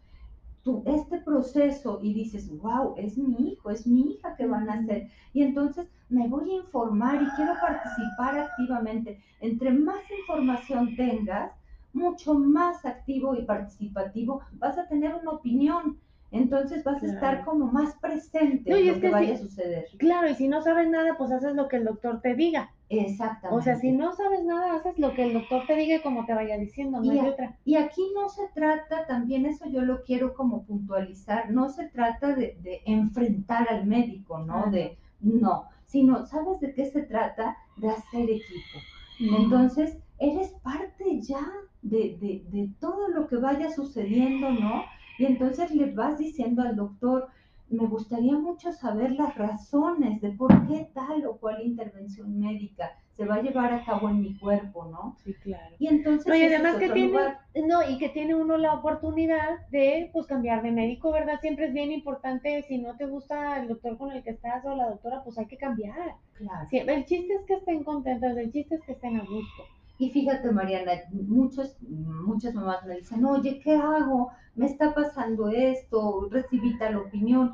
[0.66, 4.74] tu, este proceso y dices, wow, es mi hijo, es mi hija que van a
[4.74, 9.22] hacer, y entonces me voy a informar y quiero participar activamente.
[9.40, 11.52] Entre más información tengas,
[11.92, 15.98] mucho más activo y participativo vas a tener una opinión.
[16.32, 19.34] Entonces vas a estar como más presente No, y en es lo que que vaya
[19.34, 19.86] a suceder.
[19.98, 22.70] Claro, y si no sabes nada, pues haces lo que el doctor te diga.
[22.88, 23.56] Exactamente.
[23.56, 26.24] O sea, si no sabes nada, haces lo que el doctor te diga y como
[26.26, 27.56] te vaya diciendo, no Y hay a- otra.
[27.64, 32.34] Y aquí no se trata, también eso yo lo quiero como puntualizar, no se trata
[32.34, 34.64] de, de enfrentar al médico, ¿no?
[34.66, 37.56] Ah, De, no, sino, ¿sabes de qué se trata?
[37.76, 38.78] De hacer equipo.
[39.18, 41.40] Entonces, eres parte ya
[41.82, 44.84] de, de, de todo lo que vaya sucediendo, ¿no?
[45.18, 47.28] Y entonces le vas diciendo al doctor,
[47.68, 53.24] me gustaría mucho saber las razones de por qué tal o cual intervención médica se
[53.24, 55.16] va a llevar a cabo en mi cuerpo, ¿no?
[55.24, 55.74] Sí, claro.
[55.78, 57.40] Y entonces No, y además que tiene, lugar.
[57.66, 61.40] no, y que tiene uno la oportunidad de pues cambiar de médico, ¿verdad?
[61.40, 64.76] Siempre es bien importante, si no te gusta el doctor con el que estás o
[64.76, 66.16] la doctora, pues hay que cambiar.
[66.34, 66.68] Claro.
[66.70, 69.62] Sí, el chiste es que estén contentos, el chiste es que estén a gusto.
[69.98, 74.30] Y fíjate, Mariana, muchos, muchas mamás me dicen, oye, ¿qué hago?
[74.54, 77.52] Me está pasando esto, recibí tal opinión.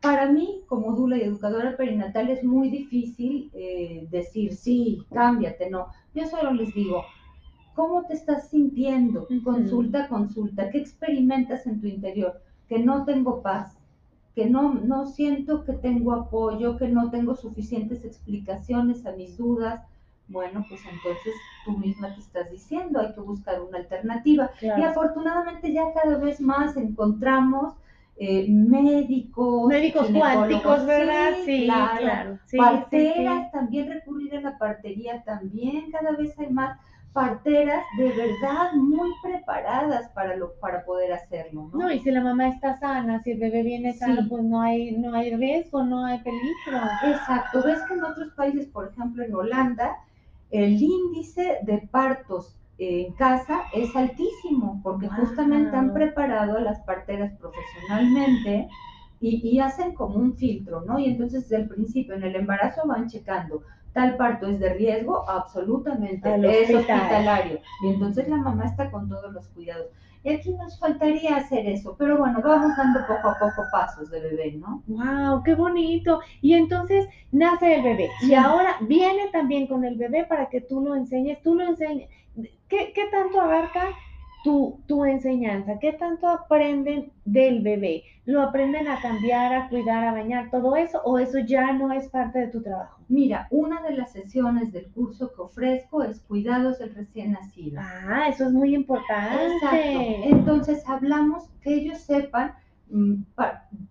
[0.00, 5.88] Para mí, como dula y educadora perinatal, es muy difícil eh, decir, sí, cámbiate, no.
[6.14, 7.04] Yo solo les digo,
[7.74, 9.26] ¿cómo te estás sintiendo?
[9.42, 12.40] Consulta, consulta, ¿qué experimentas en tu interior?
[12.68, 13.76] Que no tengo paz,
[14.34, 19.82] que no, no siento que tengo apoyo, que no tengo suficientes explicaciones a mis dudas.
[20.28, 24.50] Bueno, pues entonces tú misma te estás diciendo, hay que buscar una alternativa.
[24.60, 27.74] Y afortunadamente ya cada vez más encontramos
[28.16, 31.34] eh, médicos, Médicos cuánticos, ¿verdad?
[31.44, 31.98] Sí, Sí, claro.
[31.98, 32.38] claro.
[32.46, 36.78] Sí, parteras, sí, también recurrir a la partería, también cada vez hay más
[37.12, 41.70] parteras de verdad muy preparadas para, lo, para poder hacerlo.
[41.72, 41.78] ¿no?
[41.78, 44.92] No, y si la mamá está sana, si el bebé viene sano, pues no hay,
[44.92, 46.80] no hay riesgo, no hay peligro.
[47.06, 49.96] Exacto, ves que en otros países, por ejemplo en Holanda,
[50.54, 57.32] el índice de partos en casa es altísimo, porque justamente han preparado a las parteras
[57.38, 58.68] profesionalmente
[59.20, 60.98] y, y hacen como un filtro, ¿no?
[60.98, 65.28] Y entonces desde el principio en el embarazo van checando, tal parto es de riesgo,
[65.28, 67.00] absolutamente, es hospital.
[67.00, 67.60] hospitalario.
[67.82, 69.86] Y entonces la mamá está con todos los cuidados.
[70.24, 74.20] Y aquí nos faltaría hacer eso, pero bueno, vamos dando poco a poco pasos de
[74.20, 74.82] bebé, ¿no?
[74.86, 76.20] Wow, qué bonito.
[76.40, 78.08] Y entonces nace el bebé.
[78.22, 82.08] Y ahora viene también con el bebé para que tú lo enseñes, tú lo enseñes.
[82.68, 83.90] ¿Qué, qué tanto abarca
[84.44, 85.78] tu, tu enseñanza?
[85.80, 88.04] ¿Qué tanto aprenden del bebé?
[88.26, 91.00] ¿Lo aprenden a cambiar, a cuidar, a bañar, todo eso?
[91.04, 93.00] ¿O eso ya no es parte de tu trabajo?
[93.08, 97.80] Mira, una de las sesiones del curso que ofrezco es cuidados del recién nacido.
[97.82, 99.56] Ah, eso es muy importante.
[99.56, 100.00] Exacto.
[100.28, 102.58] Entonces hablamos que ellos sepan pa-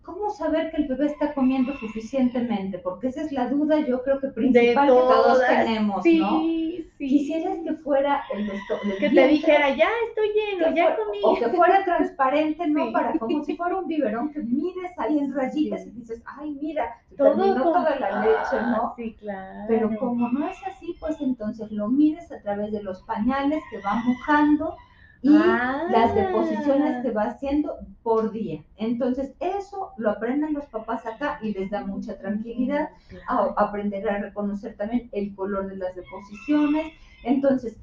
[0.01, 4.19] cómo saber que el bebé está comiendo suficientemente, porque esa es la duda yo creo
[4.19, 6.39] que principal que todos tenemos, sí, ¿no?
[6.39, 11.17] Sí, Quisieras que fuera el, el Que te dijera, ya estoy lleno, ya comí.
[11.23, 12.85] o que fuera transparente, ¿no?
[12.85, 12.91] Sí.
[12.93, 16.95] Para como si fuera un biberón que mides ahí en rayitas y dices, ay, mira,
[17.17, 18.83] Todo terminó con- toda la leche, ¿no?
[18.83, 19.65] Ah, Sí, claro.
[19.67, 23.79] Pero como no es así, pues entonces lo mides a través de los pañales que
[23.79, 24.77] va mojando
[25.23, 25.87] y Ah.
[25.89, 28.61] las deposiciones que va haciendo por día.
[28.75, 32.89] Entonces eso lo aprenden los papás acá y les da mucha tranquilidad.
[33.27, 36.91] A, aprender a reconocer también el color de las deposiciones.
[37.23, 37.77] Entonces,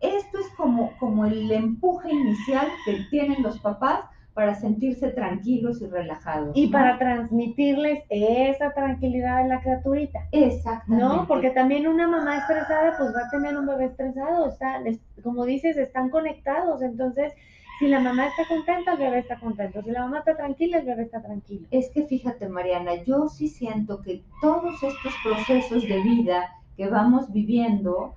[0.00, 4.04] esto es como, como el empuje inicial que tienen los papás
[4.34, 6.56] para sentirse tranquilos y relajados.
[6.56, 6.72] Y ¿no?
[6.72, 10.18] para transmitirles esa tranquilidad a la criaturita.
[10.32, 11.04] Exactamente.
[11.04, 14.48] No, porque también una mamá estresada, pues va a tener un bebé estresado.
[14.48, 16.82] Está, es- como dices, están conectados.
[16.82, 17.32] Entonces,
[17.78, 19.82] si la mamá está contenta, el bebé está contento.
[19.82, 21.66] Si la mamá está tranquila, el bebé está tranquilo.
[21.70, 27.32] Es que fíjate, Mariana, yo sí siento que todos estos procesos de vida que vamos
[27.32, 28.14] viviendo,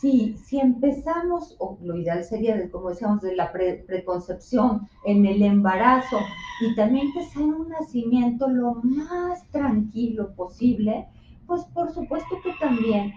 [0.00, 5.26] si, si empezamos, o lo ideal sería, de, como decíamos, de la pre- preconcepción, en
[5.26, 6.18] el embarazo,
[6.60, 11.06] y también sea un nacimiento lo más tranquilo posible,
[11.46, 13.12] pues por supuesto que también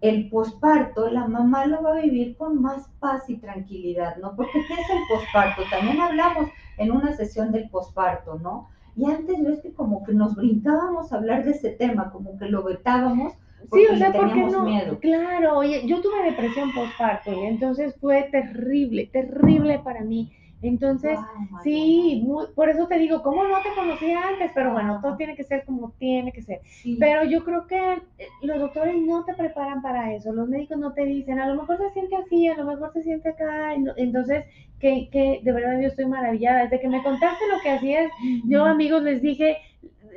[0.00, 4.36] el posparto, la mamá lo va a vivir con más paz y tranquilidad, ¿no?
[4.36, 5.62] Porque ¿qué es el posparto?
[5.70, 6.48] También hablamos
[6.78, 8.68] en una sesión del posparto, ¿no?
[8.96, 12.46] Y antes ves que como que nos brincábamos a hablar de ese tema, como que
[12.46, 13.32] lo vetábamos,
[13.68, 14.64] porque sí, o sea, teníamos no.
[14.64, 14.98] miedo.
[15.00, 20.32] Claro, oye, yo tuve depresión postparto y entonces fue terrible, terrible para mí.
[20.62, 21.18] Entonces,
[21.50, 24.50] Guau, sí, muy- por eso te digo, ¿cómo no te conocía antes?
[24.54, 26.60] Pero bueno, todo tiene que ser como tiene que ser.
[26.64, 26.96] Sí.
[26.98, 30.94] Pero yo creo que eh, los doctores no te preparan para eso, los médicos no
[30.94, 33.74] te dicen, a lo mejor se siente así, a lo mejor se siente acá.
[33.96, 34.46] Entonces,
[34.80, 36.62] que, que de verdad yo estoy maravillada.
[36.62, 38.10] Desde que me contaste lo que hacías,
[38.46, 39.58] yo amigos les dije,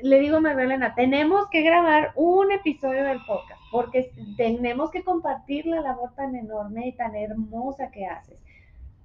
[0.04, 5.66] le digo a Magdalena, tenemos que grabar un episodio del podcast, porque tenemos que compartir
[5.66, 8.40] la labor tan enorme y tan hermosa que haces.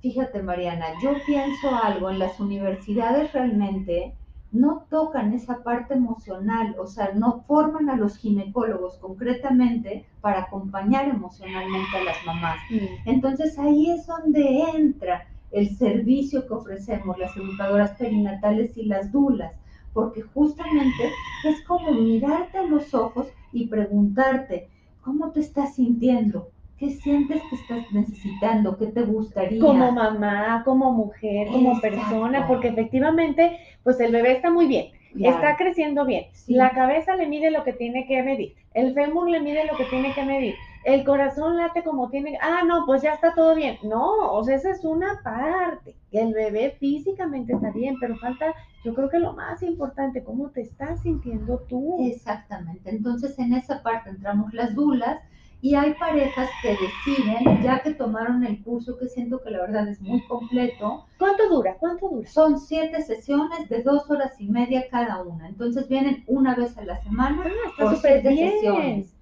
[0.01, 4.14] Fíjate, Mariana, yo pienso algo, en las universidades realmente
[4.51, 11.09] no tocan esa parte emocional, o sea, no forman a los ginecólogos concretamente para acompañar
[11.09, 12.59] emocionalmente a las mamás.
[13.07, 19.53] Entonces ahí es donde entra el servicio que ofrecemos las educadoras perinatales y las dulas,
[19.93, 21.11] porque justamente
[21.45, 24.68] es como mirarte a los ojos y preguntarte,
[25.03, 26.49] ¿cómo te estás sintiendo?
[26.78, 28.76] ¿Qué sientes que estás necesitando?
[28.76, 29.61] ¿Qué te gustaría?
[29.61, 31.97] Como mamá, como mujer, como Exacto.
[31.97, 35.36] persona, porque efectivamente, pues el bebé está muy bien, Claro.
[35.36, 36.55] está creciendo bien, Sí.
[36.55, 39.84] la cabeza le mide lo que tiene que medir, el fémur le mide lo que
[39.84, 40.55] tiene que medir,
[40.85, 43.78] el corazón late como tiene, ah, no, pues ya está todo bien.
[43.83, 48.55] No, o sea, esa es una parte, que el bebé físicamente está bien, pero falta,
[48.85, 51.97] yo creo que lo más importante, cómo te estás sintiendo tú.
[52.01, 52.91] Exactamente.
[52.91, 55.20] Entonces en esa parte entramos las dulas
[55.61, 59.87] y hay parejas que deciden, ya que tomaron el curso, que siento que la verdad
[59.89, 61.76] es muy completo, ¿Cuánto dura?
[61.78, 62.28] ¿Cuánto dura?
[62.28, 65.47] son siete sesiones de dos horas y media cada una.
[65.49, 68.51] Entonces vienen una vez a la semana Ah, está por siete bien.
[68.55, 69.14] sesiones.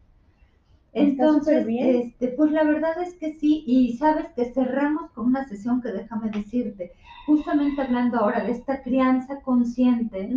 [0.93, 1.97] Entonces, bien.
[1.97, 5.91] este, pues la verdad es que sí, y sabes que cerramos con una sesión que
[5.93, 6.93] déjame decirte,
[7.27, 10.29] justamente hablando ahora de esta crianza consciente,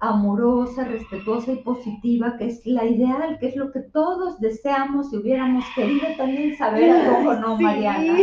[0.00, 5.18] amorosa, respetuosa y positiva, que es la ideal, que es lo que todos deseamos y
[5.18, 7.62] hubiéramos querido también saber, ¿a poco no, Sí.
[7.62, 8.14] Mariana?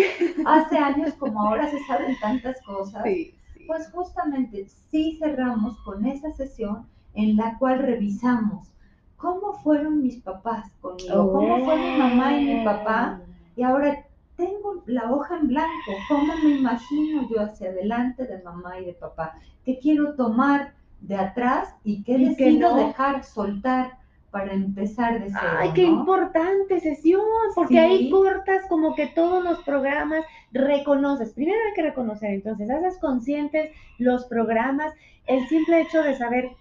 [0.45, 3.03] Hace años como ahora se saben tantas cosas.
[3.03, 3.63] Sí, sí.
[3.67, 8.69] Pues justamente sí cerramos con esa sesión en la cual revisamos
[9.18, 13.20] cómo fueron mis papás conmigo, cómo fue mi mamá y mi papá,
[13.55, 14.05] y ahora
[14.36, 18.93] tengo la hoja en blanco, cómo me imagino yo hacia adelante de mamá y de
[18.93, 19.34] papá,
[19.65, 22.88] qué quiero tomar de atrás y qué Y que decido no.
[22.88, 23.97] dejar, soltar
[24.30, 25.99] para empezar de cero, Ay, qué ¿no?
[25.99, 27.22] importante sesión,
[27.55, 27.80] porque Sí.
[27.80, 33.72] ahí cortas como que todos los programas, reconoces, primero hay que reconocer, entonces haces conscientes
[33.97, 34.93] los programas,
[35.26, 36.51] el simple hecho de saber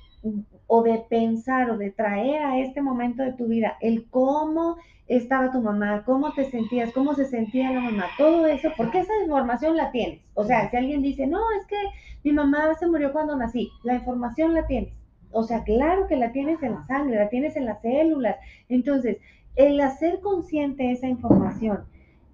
[0.66, 5.52] o de pensar o de traer a este momento de tu vida el cómo estaba
[5.52, 9.76] tu mamá, cómo te sentías, cómo se sentía la mamá, todo eso, porque esa información
[9.76, 10.20] la tienes.
[10.34, 11.76] O sea, si alguien dice, no, es que
[12.24, 14.92] mi mamá se murió cuando nací, la información la tienes.
[15.30, 18.36] O sea, claro que la tienes en la sangre, la tienes en las células.
[18.68, 19.18] Entonces,
[19.54, 21.84] el hacer consciente esa información,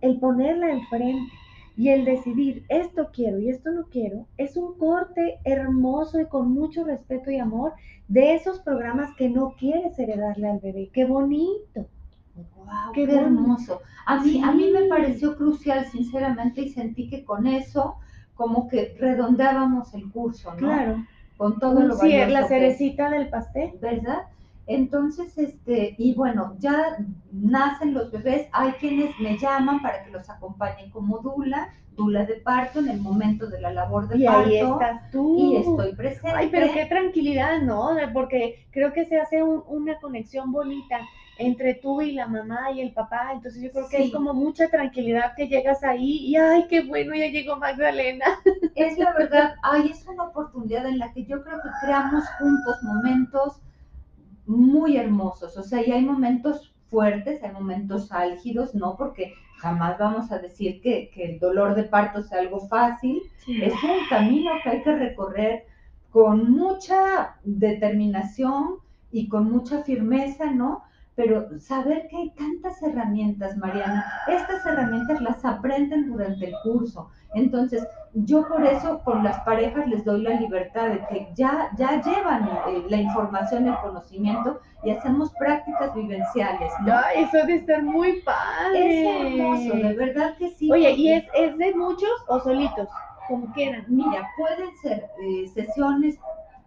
[0.00, 1.32] el ponerla enfrente
[1.76, 6.52] y el decidir esto quiero y esto no quiero, es un corte hermoso y con
[6.52, 7.72] mucho respeto y amor
[8.08, 10.90] de esos programas que no quieres heredarle al bebé.
[10.92, 11.86] ¡Qué bonito!
[12.56, 13.80] Wow, Qué qué, hermoso.
[14.06, 14.88] A mí, a mí me Sí.
[14.88, 17.96] pareció crucial, sinceramente, y sentí que con eso
[18.34, 20.58] como que redondeábamos el curso, ¿no?
[20.58, 21.06] Claro.
[21.36, 21.94] Con todo lo
[22.30, 22.76] la valioso que es.
[22.76, 23.72] cerecita del pastel.
[23.80, 24.22] ¿verdad?
[24.74, 26.96] Entonces, este, y bueno, ya
[27.32, 32.36] nacen los bebés, hay quienes me llaman para que los acompañen como dula, dula de
[32.36, 34.48] parto en el momento de la labor de Y parto.
[34.48, 35.36] ahí estás tú.
[35.38, 36.32] Y estoy presente.
[36.34, 37.90] Ay, pero qué tranquilidad, ¿no?
[38.14, 41.00] Porque creo que se hace un- una conexión bonita
[41.38, 43.30] entre tú y la mamá y el papá.
[43.32, 44.02] Entonces yo creo que Sí.
[44.04, 48.24] es como mucha tranquilidad que llegas ahí y ay, qué bueno, ya llegó Magdalena.
[48.74, 52.76] Es la verdad, ay, es una oportunidad en la que yo creo que creamos juntos
[52.82, 53.60] momentos
[54.46, 58.96] muy hermosos, o sea, y hay momentos fuertes, hay momentos álgidos, ¿no?
[58.96, 63.22] Porque jamás vamos a decir que, que el dolor de parto sea algo fácil.
[63.38, 63.62] Sí.
[63.62, 65.64] Es un camino que hay que recorrer
[66.10, 68.76] con mucha determinación
[69.10, 70.82] y con mucha firmeza, ¿no?
[71.14, 77.10] Pero saber que hay tantas herramientas, Mariana, estas herramientas las aprenden durante el curso.
[77.34, 82.00] Entonces, yo por eso con las parejas les doy la libertad de que ya, ya
[82.00, 86.92] llevan eh, la información, el conocimiento y hacemos prácticas vivenciales, ¿no?
[86.94, 89.00] Ay, eso de estar muy padre.
[89.02, 90.72] Es hermoso, de verdad que sí.
[90.72, 92.88] Oye, ¿y es, es de muchos o solitos?
[93.28, 93.84] Como quieran.
[93.88, 96.18] Mira, pueden ser eh, sesiones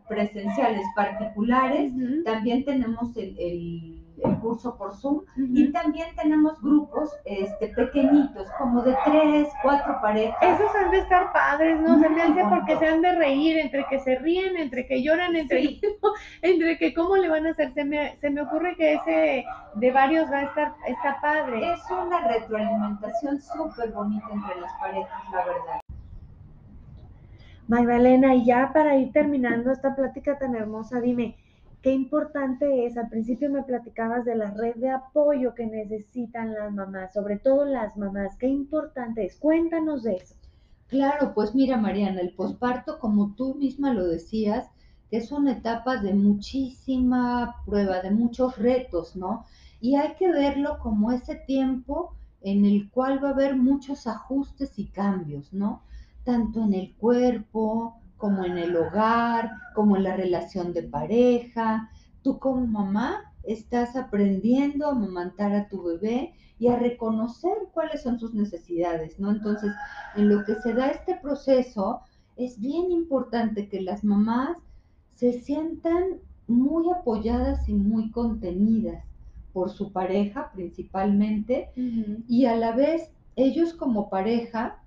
[0.07, 1.91] presenciales particulares,
[2.23, 8.81] también tenemos el, el- el curso por Zoom y también tenemos grupos este, pequeñitos, como
[8.81, 10.37] de tres, cuatro parejas.
[10.41, 11.99] Esos han de estar padres, ¿no?
[11.99, 15.35] Se me hace porque se han de reír, entre que se ríen, entre que lloran,
[15.35, 15.81] entre, Sí.
[16.41, 17.73] entre que cómo le van a hacer.
[17.73, 19.45] Se me, se me ocurre que ese
[19.75, 21.73] de varios va a estar, está padre.
[21.73, 25.81] Es una retroalimentación súper bonita entre las parejas, la verdad.
[27.67, 31.35] Magdalena, y ya para ir terminando esta plática tan hermosa, dime,
[31.85, 36.73] qué importante es, al principio me platicabas de la red de apoyo que necesitan las
[36.73, 40.33] mamás, sobre todo las mamás, qué importante es, cuéntanos de eso.
[40.87, 44.65] Claro, pues mira, Mariana, el posparto, como tú misma lo decías,
[45.11, 49.45] es una etapa de muchísima prueba, de muchos retos, ¿no?
[49.79, 54.79] Y hay que verlo como ese tiempo en el cual va a haber muchos ajustes
[54.79, 55.83] y cambios, ¿no?
[56.23, 61.89] Tanto en el cuerpo, como en el hogar, como en la relación de pareja.
[62.21, 68.19] Tú como mamá estás aprendiendo a amamantar a tu bebé y a reconocer cuáles son
[68.19, 69.31] sus necesidades, ¿no?
[69.31, 69.71] Entonces,
[70.15, 72.01] en lo que se da este proceso,
[72.37, 74.57] es bien importante que las mamás
[75.15, 79.03] se sientan muy apoyadas y muy contenidas
[79.53, 81.71] por su pareja principalmente
[82.27, 84.83] y a la vez ellos como pareja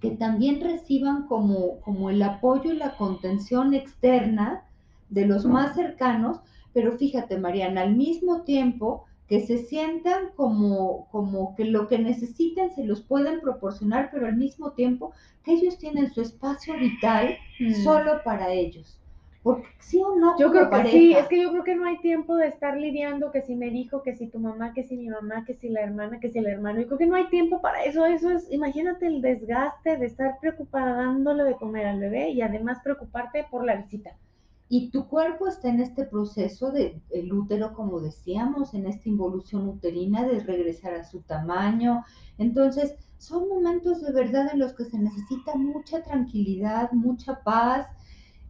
[0.00, 4.64] que también reciban como, como el apoyo y la contención externa
[5.10, 6.40] de los más cercanos,
[6.72, 12.70] pero fíjate Mariana, al mismo tiempo que se sientan como, como que lo que necesiten
[12.74, 15.12] se los pueden proporcionar, pero al mismo tiempo
[15.44, 17.36] que ellos tienen su espacio vital
[17.82, 18.98] solo para ellos.
[19.42, 20.38] Porque sí o no.
[20.38, 22.76] Yo creo que pareja, sí, es que yo creo que no hay tiempo de estar
[22.76, 25.68] lidiando que si me dijo, que si tu mamá, que si mi mamá, que si
[25.68, 26.80] la hermana, que si el hermano.
[26.80, 28.04] Yo creo que no hay tiempo para eso.
[28.04, 32.78] Eso es, imagínate el desgaste de estar preocupada dándole de comer al bebé y además
[32.82, 34.10] preocuparte por la visita.
[34.70, 39.66] Y tu cuerpo está en este proceso de el útero, como decíamos, en esta involución
[39.66, 42.04] uterina de regresar a su tamaño.
[42.36, 47.86] Entonces, son momentos de verdad en los que se necesita mucha tranquilidad, mucha paz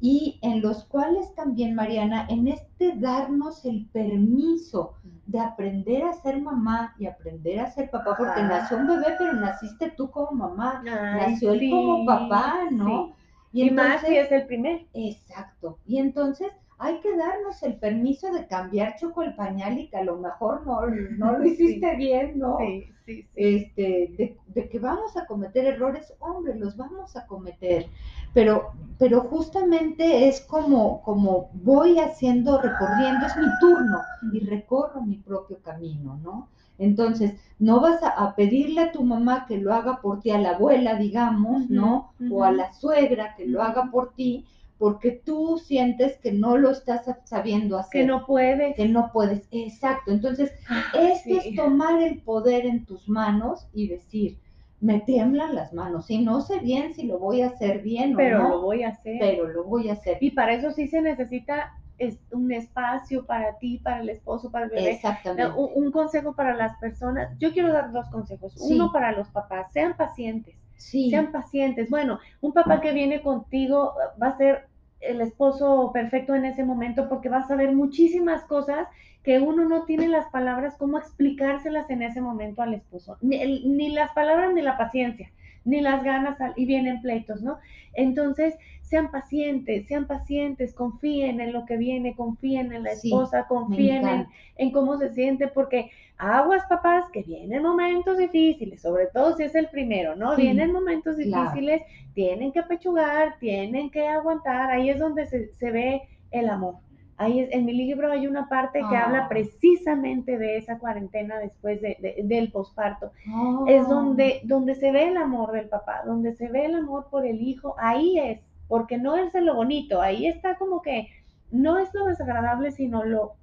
[0.00, 4.94] y en los cuales también, Mariana, en este darnos el permiso
[5.26, 9.32] de aprender a ser mamá y aprender a ser papá, porque nació un bebé, pero
[9.34, 13.08] naciste tú como mamá, Ay, nació él como papá, ¿no?
[13.52, 13.62] sí.
[13.62, 14.86] Y, más si es el primer.
[14.92, 15.78] Exacto.
[15.86, 20.04] Y entonces hay que darnos el permiso de cambiar choco el pañal y que a
[20.04, 20.80] lo mejor no,
[21.18, 21.54] no lo Sí.
[21.54, 22.56] hiciste bien, ¿no?
[22.56, 23.54] Sí, sí, sí.
[23.56, 23.82] Este,
[24.18, 27.86] de, de que vamos a cometer errores, hombre, los vamos a cometer.
[28.34, 35.16] Pero, pero justamente es como, como voy haciendo, recorriendo, es mi turno y recorro mi
[35.18, 36.48] propio camino, ¿no?
[36.78, 40.38] Entonces, no vas a, a pedirle a tu mamá que lo haga por ti, a
[40.38, 42.12] la abuela, digamos, ¿no?
[42.26, 44.46] O a la suegra que lo haga por ti,
[44.78, 48.76] porque tú sientes que no lo estás sabiendo hacer Que no puedes.
[48.76, 49.46] que no puedes.
[49.50, 50.12] Exacto.
[50.12, 50.52] Entonces,
[50.94, 51.36] esto Sí.
[51.50, 54.38] es tomar el poder en tus manos y decir,
[54.80, 58.38] me tiemblan las manos y no sé bien si lo voy a hacer bien pero
[58.38, 59.16] o no, lo voy a hacer.
[59.18, 60.18] pero lo voy a hacer.
[60.20, 64.66] Y para eso sí se necesita es- un espacio para ti, para el esposo, para
[64.66, 64.92] el bebé.
[64.92, 65.52] Exactamente.
[65.58, 67.36] Un, un consejo para las personas.
[67.40, 68.52] Yo quiero dar dos consejos.
[68.54, 68.74] Sí.
[68.76, 69.72] Uno para los papás.
[69.72, 70.54] Sean pacientes.
[70.76, 71.90] Sí, Sean pacientes.
[71.90, 74.67] Bueno, un papá que viene contigo va a ser
[75.00, 78.88] el esposo perfecto en ese momento porque vas a ver muchísimas cosas
[79.22, 83.18] que uno no tiene las palabras cómo explicárselas en ese momento al esposo.
[83.20, 85.30] Ni, ni las palabras ni la paciencia,
[85.64, 87.58] ni las ganas y vienen pleitos, ¿no?
[87.94, 88.54] Entonces,
[88.88, 94.26] sean pacientes, sean pacientes, confíen en lo que viene, confíen en la esposa, confíen
[94.56, 99.54] en, cómo se siente, porque aguas papás que vienen momentos difíciles, sobre todo si es
[99.54, 100.34] el primero, ¿no?
[100.36, 101.44] Sí, vienen momentos claro.
[101.50, 101.82] difíciles,
[102.14, 106.76] tienen que pechugar, tienen que aguantar, ahí es donde se, se ve el amor.
[107.20, 109.06] Ahí es, en mi libro hay una parte que Ah.
[109.06, 113.10] habla precisamente de esa cuarentena después de- de- del posparto.
[113.34, 117.08] Oh, Es donde, donde se ve el amor del papá, donde se ve el amor
[117.10, 121.08] por el hijo, ahí es, porque no es en lo bonito, ahí está como que
[121.50, 123.34] no es lo desagradable, sino lo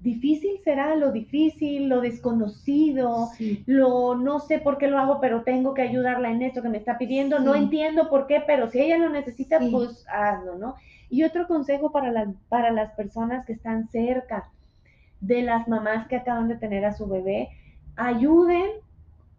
[0.00, 5.42] difícil será lo difícil, lo desconocido, Sí, lo no sé por qué lo hago, pero
[5.42, 8.80] tengo que ayudarla en esto que me está pidiendo, no entiendo por qué, pero si
[8.80, 9.68] ella lo necesita, Sí.
[9.70, 10.74] pues hazlo, ¿no?
[11.10, 14.48] Y otro consejo para las, para las personas que están cerca
[15.20, 17.50] de las mamás que acaban de tener a su bebé,
[17.96, 18.70] ayuden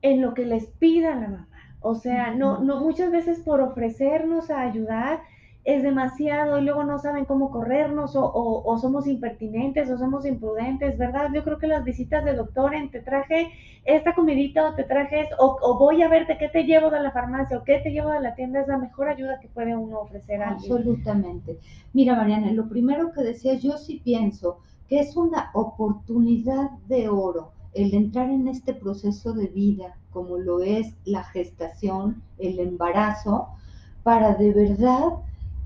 [0.04, 1.48] en lo que les pida la mamá.
[1.82, 5.22] O sea, no, no muchas veces por ofrecernos a ayudar
[5.64, 10.26] es demasiado y luego no saben cómo corrernos o, o- o somos impertinentes o somos
[10.26, 11.30] imprudentes, ¿verdad?
[11.34, 13.52] Yo creo que las visitas de doctor en te traje
[13.86, 17.00] esta comidita o te traje esto, o, o voy a verte qué te llevo de
[17.02, 19.76] la farmacia o qué te llevo de la tienda es la mejor ayuda que puede
[19.76, 20.72] uno ofrecer a alguien.
[20.76, 21.60] Absolutamente.
[21.94, 27.54] Mira, Mariana, lo primero que decías, yo sí pienso que es una oportunidad de oro
[27.74, 33.50] el entrar en este proceso de vida, como lo es la gestación, el embarazo,
[34.04, 35.10] para de verdad,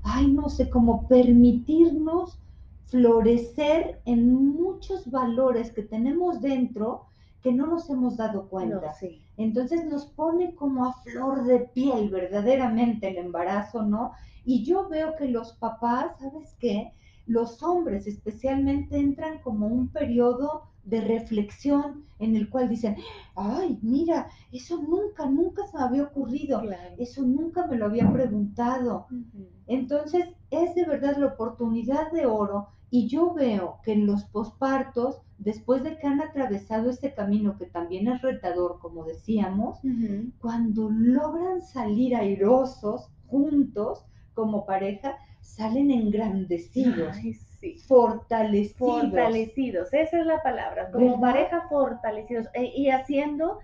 [0.02, 2.38] ay, no sé, como permitirnos
[2.86, 7.06] florecer en muchos valores que tenemos dentro
[7.42, 8.92] que no nos hemos dado No, cuenta.
[8.92, 9.24] sí.
[9.36, 14.12] Entonces nos pone como a flor de piel verdaderamente el embarazo, ¿no?
[14.44, 16.92] Y yo veo que los papás, ¿sabes qué?
[17.26, 22.96] Los hombres especialmente entran como un periodo de reflexión en el cual dicen,
[23.34, 26.94] ay, mira, eso nunca, nunca se me había ocurrido, Claro.
[26.98, 29.06] eso nunca me lo había preguntado.
[29.66, 35.20] Entonces, es de verdad la oportunidad de oro y yo veo que en los pospartos,
[35.38, 39.78] después de que han atravesado ese camino que también es retador, como decíamos,
[40.40, 47.45] cuando logran salir airosos juntos como pareja, salen engrandecidos, Ay, sí.
[47.86, 48.76] Fortalecidos.
[48.78, 51.20] Fortalecidos, esa es la palabra, como ¿Verdad?
[51.20, 53.58] pareja fortalecidos e- y haciendo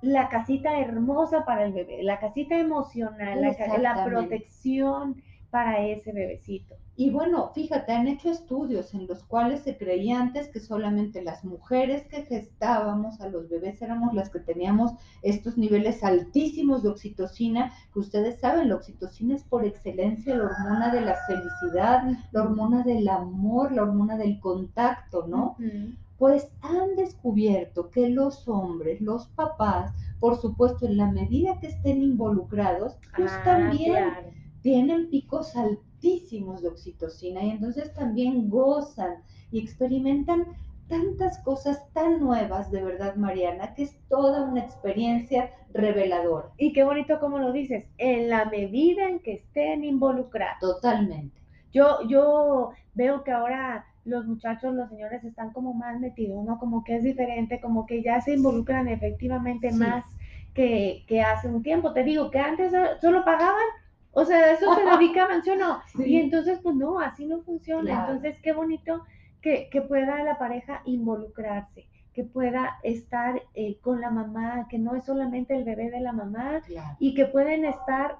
[0.00, 6.76] la casita hermosa para el bebé, la casita emocional, la, la protección para ese bebecito.
[6.96, 11.44] Y bueno, fíjate, han hecho estudios en los cuales se creía antes que solamente las
[11.44, 14.92] mujeres que gestábamos a los bebés éramos las que teníamos
[15.22, 20.92] estos niveles altísimos de oxitocina, que ustedes saben, la oxitocina es por excelencia la hormona
[20.92, 25.56] de la felicidad, la hormona del amor, la hormona del contacto, ¿no?
[26.16, 32.02] Pues han descubierto que los hombres, los papás, por supuesto, en la medida que estén
[32.02, 34.37] involucrados, pues Ah, también claro.
[34.62, 40.46] Tienen picos altísimos de oxitocina y entonces también gozan y experimentan
[40.88, 46.48] tantas cosas tan nuevas, de verdad, Mariana, que es toda una experiencia reveladora.
[46.56, 50.58] Y qué bonito como lo dices, en la medida en que estén involucrados.
[50.60, 51.36] Totalmente.
[51.72, 56.58] Yo, yo veo que ahora los muchachos, los señores están como más metidos, ¿no?
[56.58, 59.78] Como que es diferente, como que ya se involucran efectivamente Sí.
[59.78, 60.04] más
[60.54, 61.92] que, que hace un tiempo.
[61.92, 63.66] Te digo que antes so- solo pagaban,
[64.12, 65.80] o sea, a eso se dedicaban, ¿sí o no?
[65.96, 66.04] Sí.
[66.04, 67.82] Y entonces, pues no, así no funciona.
[67.90, 68.12] Claro.
[68.14, 69.04] Entonces, qué bonito
[69.42, 74.94] que, que pueda la pareja involucrarse, que pueda estar eh, con la mamá, que no
[74.96, 76.96] es solamente el bebé de la mamá, Claro.
[76.98, 78.16] y que pueden estar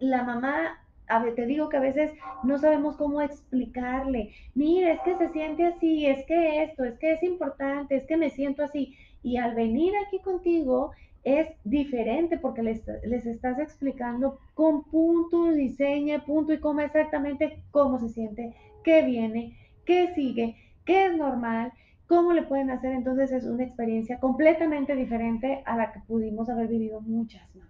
[0.00, 0.78] la mamá,
[1.08, 2.12] a ver, te digo que a veces
[2.44, 7.14] no sabemos cómo explicarle, mira, es que se siente así, es que esto, es que
[7.14, 8.94] es importante, es que me siento así.
[9.22, 10.92] Y al venir aquí contigo
[11.28, 17.98] es diferente porque les, les estás explicando con punto, diseña, punto y coma exactamente cómo
[17.98, 21.72] se siente, qué viene, qué sigue, qué es normal,
[22.06, 22.92] cómo le pueden hacer.
[22.92, 27.68] Entonces es una experiencia completamente diferente a la que pudimos haber vivido muchas mamás.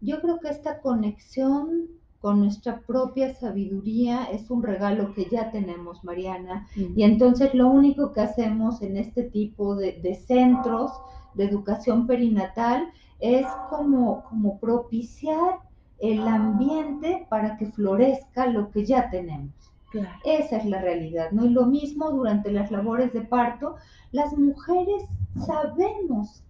[0.00, 1.88] Yo creo que esta conexión
[2.20, 6.66] con nuestra propia sabiduría es un regalo que ya tenemos, Mariana.
[6.76, 10.92] Y entonces lo único que hacemos en este tipo de, de centros
[11.34, 15.58] de educación perinatal es como, como propiciar
[15.98, 19.52] el ambiente para que florezca lo que ya tenemos.
[19.90, 20.18] Claro.
[20.24, 21.44] Esa es la realidad, ¿no?
[21.44, 23.76] Y lo mismo durante las labores de parto,
[24.12, 25.02] las mujeres
[25.46, 26.42] sabemos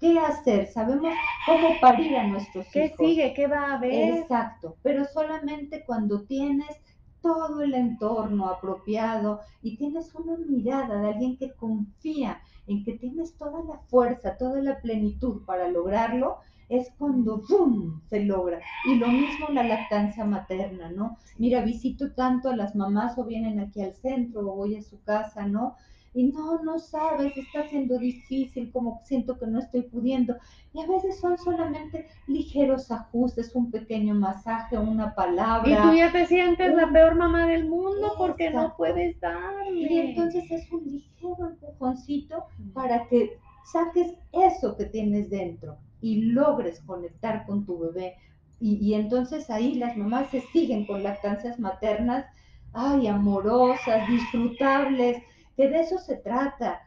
[0.00, 1.14] qué hacer, sabemos
[1.46, 2.98] cómo parir a nuestros ¿Qué hijos.
[2.98, 3.34] sigue?
[3.34, 4.18] ¿Qué va a haber?
[4.18, 6.80] Exacto, pero solamente cuando tienes
[7.20, 13.34] todo el entorno apropiado y tienes una mirada de alguien que confía en que tienes
[13.34, 16.38] toda la fuerza, toda la plenitud para lograrlo,
[16.68, 18.02] es cuando ¡boom!
[18.08, 18.60] se logra.
[18.86, 21.16] Y lo mismo la lactancia materna, ¿no?
[21.38, 25.00] Mira, visito tanto a las mamás o vienen aquí al centro o voy a su
[25.02, 25.76] casa, ¿no?
[26.16, 30.34] Y no, no sabes, está siendo difícil, como siento que no estoy pudiendo.
[30.72, 35.70] Y a veces son solamente ligeros ajustes, un pequeño masaje, una palabra.
[35.70, 39.92] Y tú ya te sientes la peor mamá del mundo porque no puedes darle.
[39.92, 46.80] Y entonces es un ligero empujoncito para que saques eso que tienes dentro y logres
[46.80, 48.14] conectar con tu bebé.
[48.58, 52.24] Y, y entonces ahí las mamás se siguen con lactancias maternas,
[52.72, 55.22] ay, amorosas, disfrutables,
[55.56, 56.82] que de eso se trata,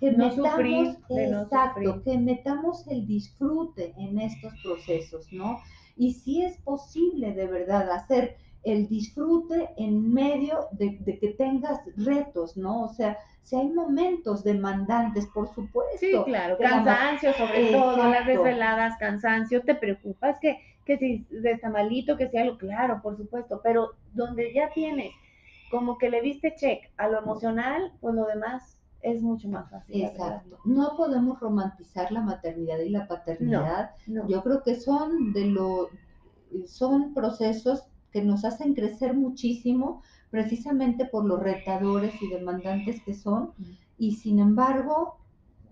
[0.00, 5.58] que No metamos, sufrir, de no exacto, que metamos el disfrute en estos procesos, ¿no?
[5.96, 11.80] Y si es posible de verdad hacer el disfrute en medio de, de que tengas
[11.96, 12.84] retos, ¿no?
[12.84, 15.98] O sea, si hay momentos demandantes, por supuesto.
[15.98, 21.68] Sí, claro, la cansancio sobre todo, las desveladas, cansancio, te preocupas que, que si está
[21.68, 25.12] malito, que sea algo, claro, por supuesto, pero donde ya tienes
[25.74, 30.04] como que le diste check a lo emocional, pues lo demás es mucho más fácil.
[30.04, 30.56] Exacto.
[30.64, 33.90] No podemos romantizar la maternidad y la paternidad.
[34.06, 35.88] No, Yo creo que son de lo
[36.66, 43.52] son procesos que nos hacen crecer muchísimo precisamente por los retadores y demandantes que son
[43.98, 45.16] y sin embargo,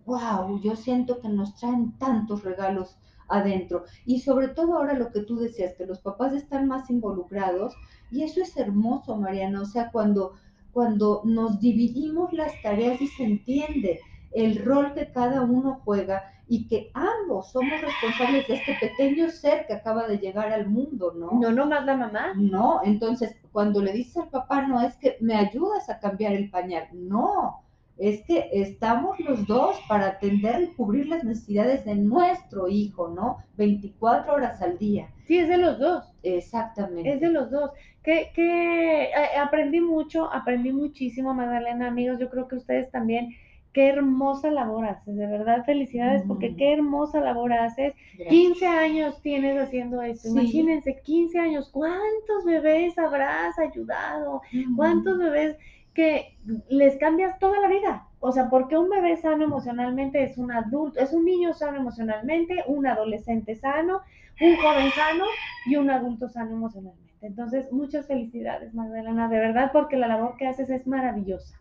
[0.05, 2.99] wow, yo siento que nos traen tantos regalos
[3.33, 7.75] adentro y sobre todo ahora lo que tú decías que los papás están más involucrados
[8.11, 10.35] y eso es hermoso, Mariana, o sea, cuando
[10.73, 14.01] cuando nos dividimos las tareas y se entiende
[14.33, 19.67] el rol que cada uno juega y que ambos somos responsables de este pequeño ser
[19.67, 21.39] que acaba de llegar al mundo, ¿no?
[21.39, 22.33] no nomás la mamá.
[22.35, 26.51] No, entonces cuando le dices al papá, no es que me ayudas a cambiar el
[26.51, 27.63] pañal, no,
[27.99, 33.39] es que estamos los dos para atender y cubrir las necesidades de nuestro hijo, ¿no?
[33.57, 35.09] 24 horas al día.
[35.27, 36.05] Sí, es de los dos.
[36.23, 37.13] Exactamente.
[37.13, 37.71] Es de los dos.
[38.03, 42.19] Que, que eh, aprendí mucho, aprendí muchísimo, Magdalena, amigos.
[42.19, 43.29] Yo creo que ustedes también.
[43.73, 46.57] Qué hermosa labor haces, de verdad, felicidades, porque Mm.
[46.57, 47.95] qué hermosa labor haces.
[48.19, 48.29] Gracias.
[48.29, 50.29] 15 años tienes haciendo esto.
[50.29, 50.35] Sí.
[50.39, 51.71] Imagínense, 15 años.
[51.71, 54.43] ¿Cuántos bebés habrás ayudado?
[54.77, 55.57] ¿Cuántos bebés
[55.95, 56.37] que
[56.69, 58.09] les cambias toda la vida?
[58.21, 62.65] O sea, porque un bebé sano emocionalmente es un adulto, es un niño sano emocionalmente,
[62.67, 64.01] un adolescente sano,
[64.41, 65.25] un joven sano
[65.67, 67.13] y un adulto sano emocionalmente.
[67.21, 71.59] Entonces, muchas felicidades, Magdalena, de verdad, porque la labor que haces es maravillosa.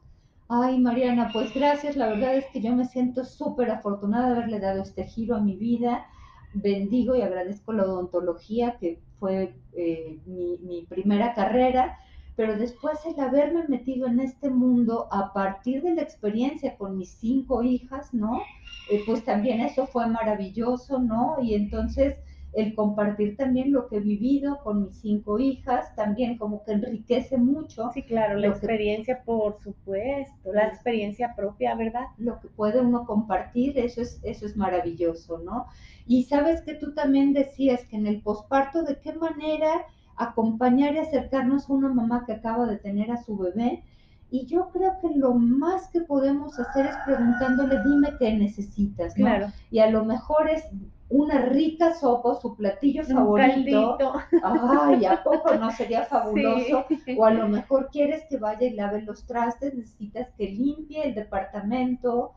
[0.50, 1.96] Ay, Mariana, pues gracias.
[1.96, 5.40] La verdad es que yo me siento súper afortunada de haberle dado este giro a
[5.40, 6.06] mi vida.
[6.54, 11.98] Bendigo y agradezco la odontología, que fue eh, mi, mi primera carrera,
[12.42, 17.12] pero después el haberme metido en este mundo a partir de la experiencia con mis
[17.12, 18.42] cinco hijas, ¿no?
[18.90, 21.38] Eh, pues también eso fue maravilloso, ¿no?
[21.40, 22.16] Y entonces
[22.54, 27.38] el compartir también lo que he vivido con mis cinco hijas, también como que enriquece
[27.38, 32.08] mucho Sí, claro, la que- experiencia, por supuesto, la experiencia propia, ¿verdad?
[32.18, 35.68] lo que puede uno compartir, eso es, eso es maravilloso, ¿no?
[36.08, 39.86] Y sabes que tú también decías que en el posparto, ¿de qué manera
[40.18, 43.84] acompañar y acercarnos a una mamá que acaba de tener a su bebé?
[44.30, 49.26] Y yo creo que lo más que podemos hacer es preguntándole, dime qué necesitas, ¿no?
[49.26, 49.48] Claro.
[49.72, 50.64] Y a lo mejor es
[51.10, 53.98] una rica sopa, su platillo Un favorito.
[53.98, 54.14] caldito.
[54.42, 56.86] Ay, ¿a poco no sería fabuloso?
[57.04, 57.18] Sí.
[57.20, 61.14] O a lo mejor quieres que vaya y lave los trastes, necesitas que limpie el
[61.14, 62.32] departamento.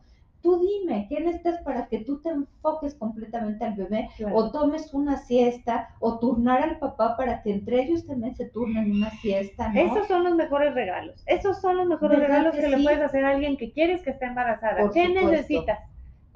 [0.45, 4.09] Tú dime, ¿qué necesitas para que tú te enfoques completamente al bebé?
[4.15, 4.35] Claro.
[4.35, 8.91] O tomes una siesta, o turnar al papá para que entre ellos también se turnen
[8.91, 9.79] una siesta, ¿no?
[9.79, 11.23] Esos son los mejores regalos.
[11.25, 14.03] Esos son los mejores ¿Verdad regalos que que, le puedes hacer a alguien que quieres
[14.03, 14.81] que esté embarazada.
[14.81, 15.31] Por ¿Qué supuesto.
[15.31, 15.79] necesitas?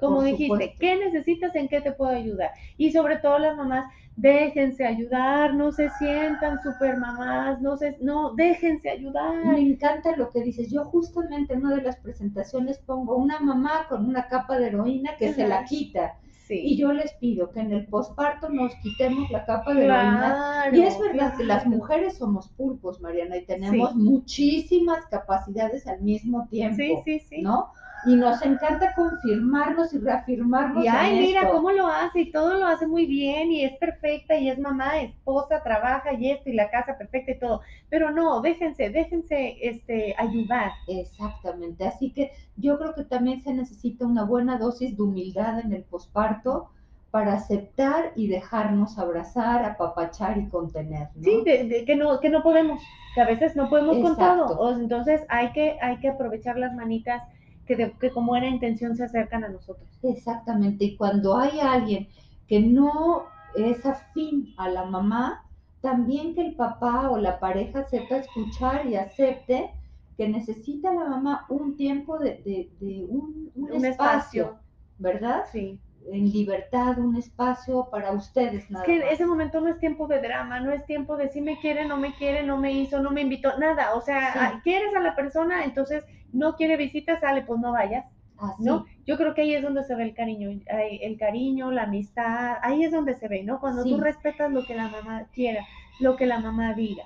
[0.00, 0.76] Como dijiste.
[0.78, 1.54] ¿qué necesitas?
[1.54, 2.50] ¿En qué te puedo ayudar?
[2.76, 3.84] Y sobre todo las mamás,
[4.16, 9.44] déjense ayudar, no se sientan super mamás, no se, no, déjense ayudar.
[9.46, 10.70] Me encanta lo que dices.
[10.70, 15.16] Yo justamente en una de las presentaciones pongo una mamá con una capa de heroína
[15.18, 16.16] que se la quita.
[16.46, 16.58] Sí.
[16.64, 20.76] Y yo les pido que en el posparto nos quitemos la capa de heroína Claro,
[20.76, 23.98] Y es verdad que las mujeres somos pulpos, Mariana, y tenemos Sí.
[23.98, 27.42] muchísimas capacidades al mismo tiempo, Sí, sí, sí.
[27.42, 27.68] ¿no?
[28.06, 31.52] Y nos encanta confirmarnos y reafirmarnos Y ay, en mira esto.
[31.52, 35.00] cómo lo hace y todo lo hace muy bien y es perfecta y es mamá,
[35.02, 37.60] esposa, trabaja y esto y la casa perfecta y todo.
[37.90, 40.72] Pero no, déjense, déjense este, ayudar.
[40.88, 45.72] Exactamente, así que yo creo que también se necesita una buena dosis de humildad en
[45.72, 46.70] el posparto
[47.10, 51.22] para aceptar y dejarnos abrazar, apapachar y contener, ¿no?
[51.24, 52.80] Sí, de, de que no, que no podemos,
[53.14, 54.46] que a veces no podemos con Exacto.
[54.46, 54.58] todo.
[54.60, 57.22] O sea, entonces hay que, hay que aprovechar las manitas
[57.70, 59.88] que, de- que con buena intención se acercan a nosotros.
[60.02, 62.08] Exactamente, y cuando hay alguien
[62.48, 65.44] que no es afín a la mamá,
[65.80, 69.70] también que el papá o la pareja sepa escuchar y acepte
[70.16, 74.58] que necesita la mamá un tiempo de, de- de un, un Un espacio, espacio.
[74.98, 75.44] ¿verdad?
[75.52, 75.78] Sí.
[76.10, 79.12] En libertad, un espacio para ustedes Es que más.
[79.12, 81.98] ese momento no es tiempo de drama, no es tiempo de si me quiere, no
[81.98, 83.94] me quiere, no me hizo, no me invitó, nada.
[83.94, 84.38] O sea, Sí.
[84.40, 86.02] ah, quieres a la persona, entonces
[86.32, 88.06] no quiere visitas, sale, pues no vayas.
[88.38, 88.86] Así, ¿no?
[89.06, 92.84] Yo creo que ahí es donde se ve el cariño, el cariño, la amistad, ahí
[92.84, 93.60] es donde se ve, ¿no?
[93.60, 93.90] Cuando Sí.
[93.90, 95.66] tú respetas lo que la mamá quiera,
[96.00, 97.04] lo que la mamá diga.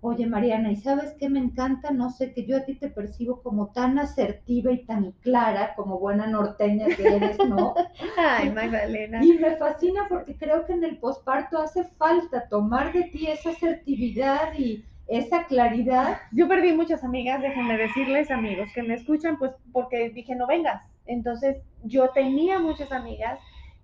[0.00, 1.90] Oye, Mariana, ¿y sabes qué me encanta?
[1.90, 5.98] No sé, que yo a ti te percibo como tan asertiva y tan clara, como
[5.98, 7.74] buena norteña que eres, ¿no?
[8.16, 9.24] Ay, Magdalena.
[9.24, 13.50] Y me fascina porque creo que en el posparto hace falta tomar de ti esa
[13.50, 16.18] asertividad y esa claridad.
[16.32, 20.82] Yo perdí muchas amigas, déjenme decirles, amigos, que me escuchan, pues porque dije, no vengas.
[21.06, 23.38] Entonces, yo tenía muchas amigas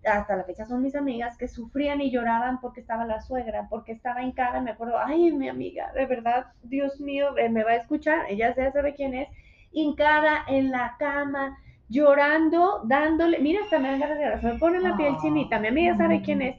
[0.07, 3.93] hasta la fecha son mis amigas, que sufrían y lloraban porque estaba la suegra, porque
[3.93, 7.77] estaba hincada, me acuerdo, ay, mi amiga, de verdad, Dios mío, eh, me va a
[7.77, 9.29] escuchar, ella ya sabe quién es,
[9.73, 11.57] hincada en la cama,
[11.89, 15.69] llorando, dándole, mira, hasta me dan ganas de se me pone la piel chinita, mi
[15.69, 16.57] amiga sabe quién es,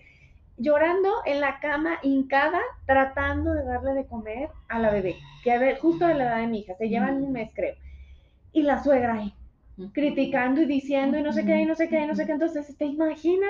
[0.57, 5.59] llorando en la cama, hincada, tratando de darle de comer a la bebé, que a
[5.59, 7.75] ver, justo de la edad de mi hija, se llevan un mes, creo,
[8.53, 9.33] y la suegra ahí,
[9.93, 12.31] criticando y diciendo y no sé qué, y no sé qué, y no sé qué.
[12.31, 13.49] Entonces, ¿te imaginas?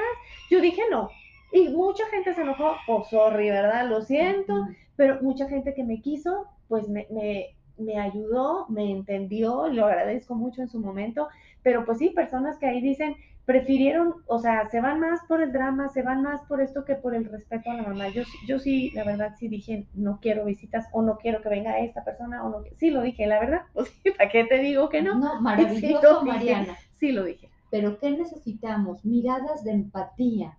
[0.49, 1.10] Yo dije no.
[1.51, 3.88] Y mucha gente se enojó, oh, sorry, ¿verdad?
[3.88, 9.68] Lo siento, pero mucha gente que me quiso, pues me, me, me ayudó, me entendió,
[9.68, 11.28] lo agradezco mucho en su momento,
[11.62, 13.16] pero pues sí, personas que ahí dicen,
[13.46, 16.96] prefirieron, o sea, se van más por el drama, se van más por esto que
[16.96, 18.10] por el respeto a la mamá.
[18.10, 21.80] Yo, yo sí, la verdad, sí dije, no quiero visitas o no quiero que venga
[21.80, 22.64] esta persona o no.
[22.78, 23.62] Sí lo dije, la verdad.
[23.74, 25.16] Pues, ¿Para qué te digo que no?
[25.16, 26.76] No, maravilloso, Mariana.
[27.00, 27.50] sí lo dije.
[27.70, 29.04] Pero ¿qué necesitamos?
[29.06, 30.58] Miradas de empatía,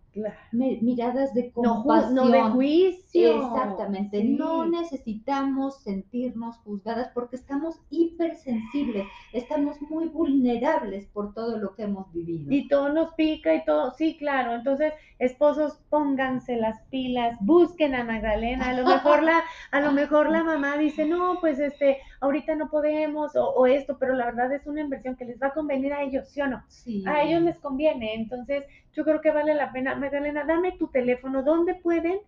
[0.52, 2.14] miradas de compasión.
[2.14, 3.46] No, de juicio.
[3.46, 4.24] Exactamente.
[4.24, 12.12] No necesitamos sentirnos juzgadas porque estamos hipersensibles, estamos muy vulnerables por todo lo que hemos
[12.12, 12.52] vivido.
[12.52, 14.54] Y todo nos pica y todo, sí, claro.
[14.54, 18.70] Entonces, esposos, pónganse las pilas, busquen a Magdalena.
[18.70, 22.68] A lo mejor la, a lo mejor la mamá dice, no, pues este, ahorita no
[22.68, 25.92] podemos o, o esto, pero la verdad es una inversión que les va a convenir
[25.92, 26.62] a ellos, ¿sí o no?
[26.68, 27.04] Sí.
[27.06, 28.14] A ellos les conviene.
[28.14, 29.94] Entonces, yo creo que vale la pena.
[29.94, 31.42] Magdalena, dame tu teléfono.
[31.42, 32.18] ¿Dónde pueden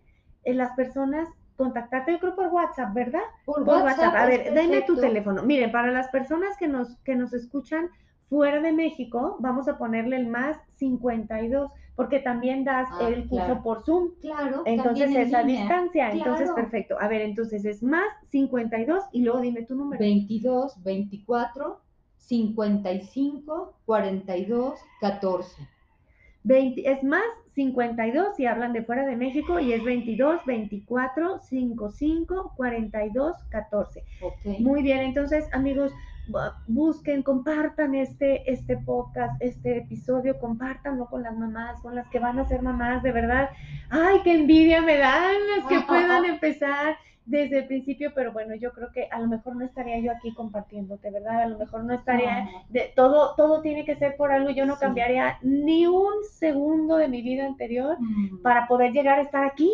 [0.43, 2.13] eh, las personas contactarte?
[2.13, 3.21] Yo creo por WhatsApp, ¿verdad?
[3.45, 4.15] Por, WhatsApp.
[4.15, 5.43] A ver, dame tu teléfono.
[5.43, 7.89] Miren, para las personas que nos, que nos escuchan
[8.29, 13.61] fuera de México, vamos a ponerle el más 52, porque también das ah, el curso
[13.61, 14.11] por Zoom.
[14.21, 14.63] Claro.
[14.65, 16.11] Entonces es a distancia.
[16.11, 16.95] Entonces, perfecto.
[16.97, 19.99] A ver, entonces es más 52 y luego dime tu número.
[19.99, 21.81] 22, 24,
[22.15, 25.67] 55, 42, 14
[26.47, 27.23] es más
[27.55, 34.03] 52 si hablan de fuera de México y es 22, 24, 55, 42, 14.
[34.59, 35.91] Muy bien, entonces amigos,
[36.67, 42.39] busquen, compartan este, este podcast, este episodio, compártanlo con las mamás, con las que van
[42.39, 43.49] a ser mamás, de verdad.
[43.89, 46.97] Ay, qué envidia me dan las que puedan empezar
[47.29, 50.33] desde el principio, pero bueno, yo creo que a lo mejor no estaría yo aquí
[50.33, 51.43] compartiéndote, ¿verdad?
[51.43, 54.77] A lo mejor no estaría, de, todo, todo tiene que ser por algo, yo no
[54.77, 58.41] cambiaría ni un segundo de mi vida anterior mm.
[58.41, 59.69] para poder llegar a estar aquí.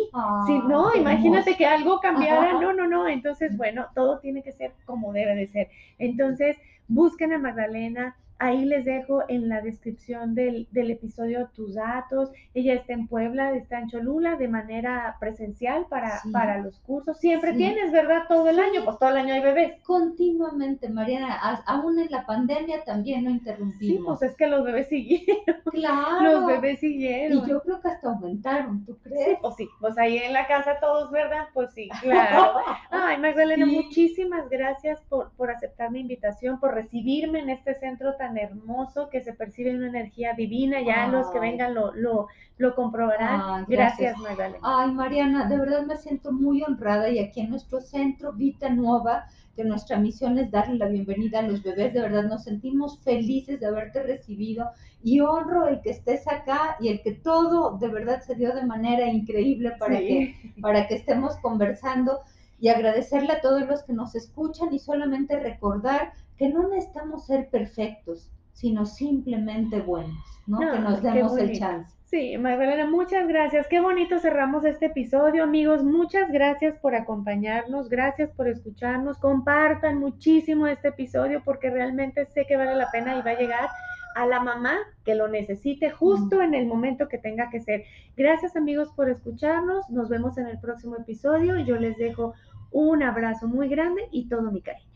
[0.46, 4.72] si no, imagínate que algo cambiara, no, no, no, entonces bueno, todo tiene que ser
[4.84, 5.68] como debe de ser.
[5.98, 12.30] Entonces, busquen a Magdalena, Ahí les dejo en la descripción del, episodio tus datos.
[12.54, 17.18] Ella está en Puebla, está en Cholula de manera presencial para, para los cursos.
[17.18, 18.24] Siempre tienes, ¿verdad?
[18.28, 19.82] Todo el año, pues todo el año hay bebés.
[19.82, 21.62] Continuamente, Mariana.
[21.66, 23.96] Aún en la pandemia también no interrumpimos.
[23.96, 25.36] Sí, pues es que los bebés siguieron.
[25.76, 26.22] Claro.
[26.22, 27.38] Los bebés siguieron.
[27.38, 29.26] Y yo creo que hasta aumentaron, ¿tú crees?
[29.26, 29.68] Sí, pues sí.
[29.80, 31.48] Pues ahí en la casa todos, ¿verdad?
[31.52, 32.54] Pues sí, claro.
[32.90, 38.25] Ay, Magdalena, muchísimas gracias por, por aceptar mi invitación, por recibirme en este centro tan
[38.34, 43.66] hermoso que se percibe una energía divina, ya los que vengan lo, lo, lo comprobarán.
[43.68, 44.16] gracias.
[44.18, 44.58] Magdalena.
[44.62, 49.26] Ay, Mariana, de verdad me siento muy honrada y aquí en nuestro centro Vita Nueva,
[49.54, 53.58] que nuestra misión es darle la bienvenida a los bebés, de verdad nos sentimos felices
[53.60, 54.70] de haberte recibido
[55.02, 58.64] y honro el que estés acá y el que todo de verdad se dio de
[58.64, 62.20] manera increíble para, que, para que estemos conversando
[62.58, 67.48] y agradecerle a todos los que nos escuchan y solamente recordar que no necesitamos ser
[67.48, 70.16] perfectos, sino simplemente buenos,
[70.46, 70.58] ¿no?
[70.58, 71.96] que nos demos el chance.
[72.06, 73.66] Sí, Magdalena, muchas gracias.
[73.66, 75.82] Qué bonito cerramos este episodio, amigos.
[75.82, 79.18] Muchas gracias por acompañarnos, gracias por escucharnos.
[79.18, 83.68] Compartan muchísimo este episodio porque realmente sé que vale la pena y va a llegar
[84.14, 87.84] a la mamá que lo necesite justo en el momento que tenga que ser.
[88.16, 89.90] Gracias, amigos, por escucharnos.
[89.90, 91.58] Nos vemos en el próximo episodio.
[91.58, 92.34] Yo les dejo
[92.70, 94.95] un abrazo muy grande y todo mi cariño.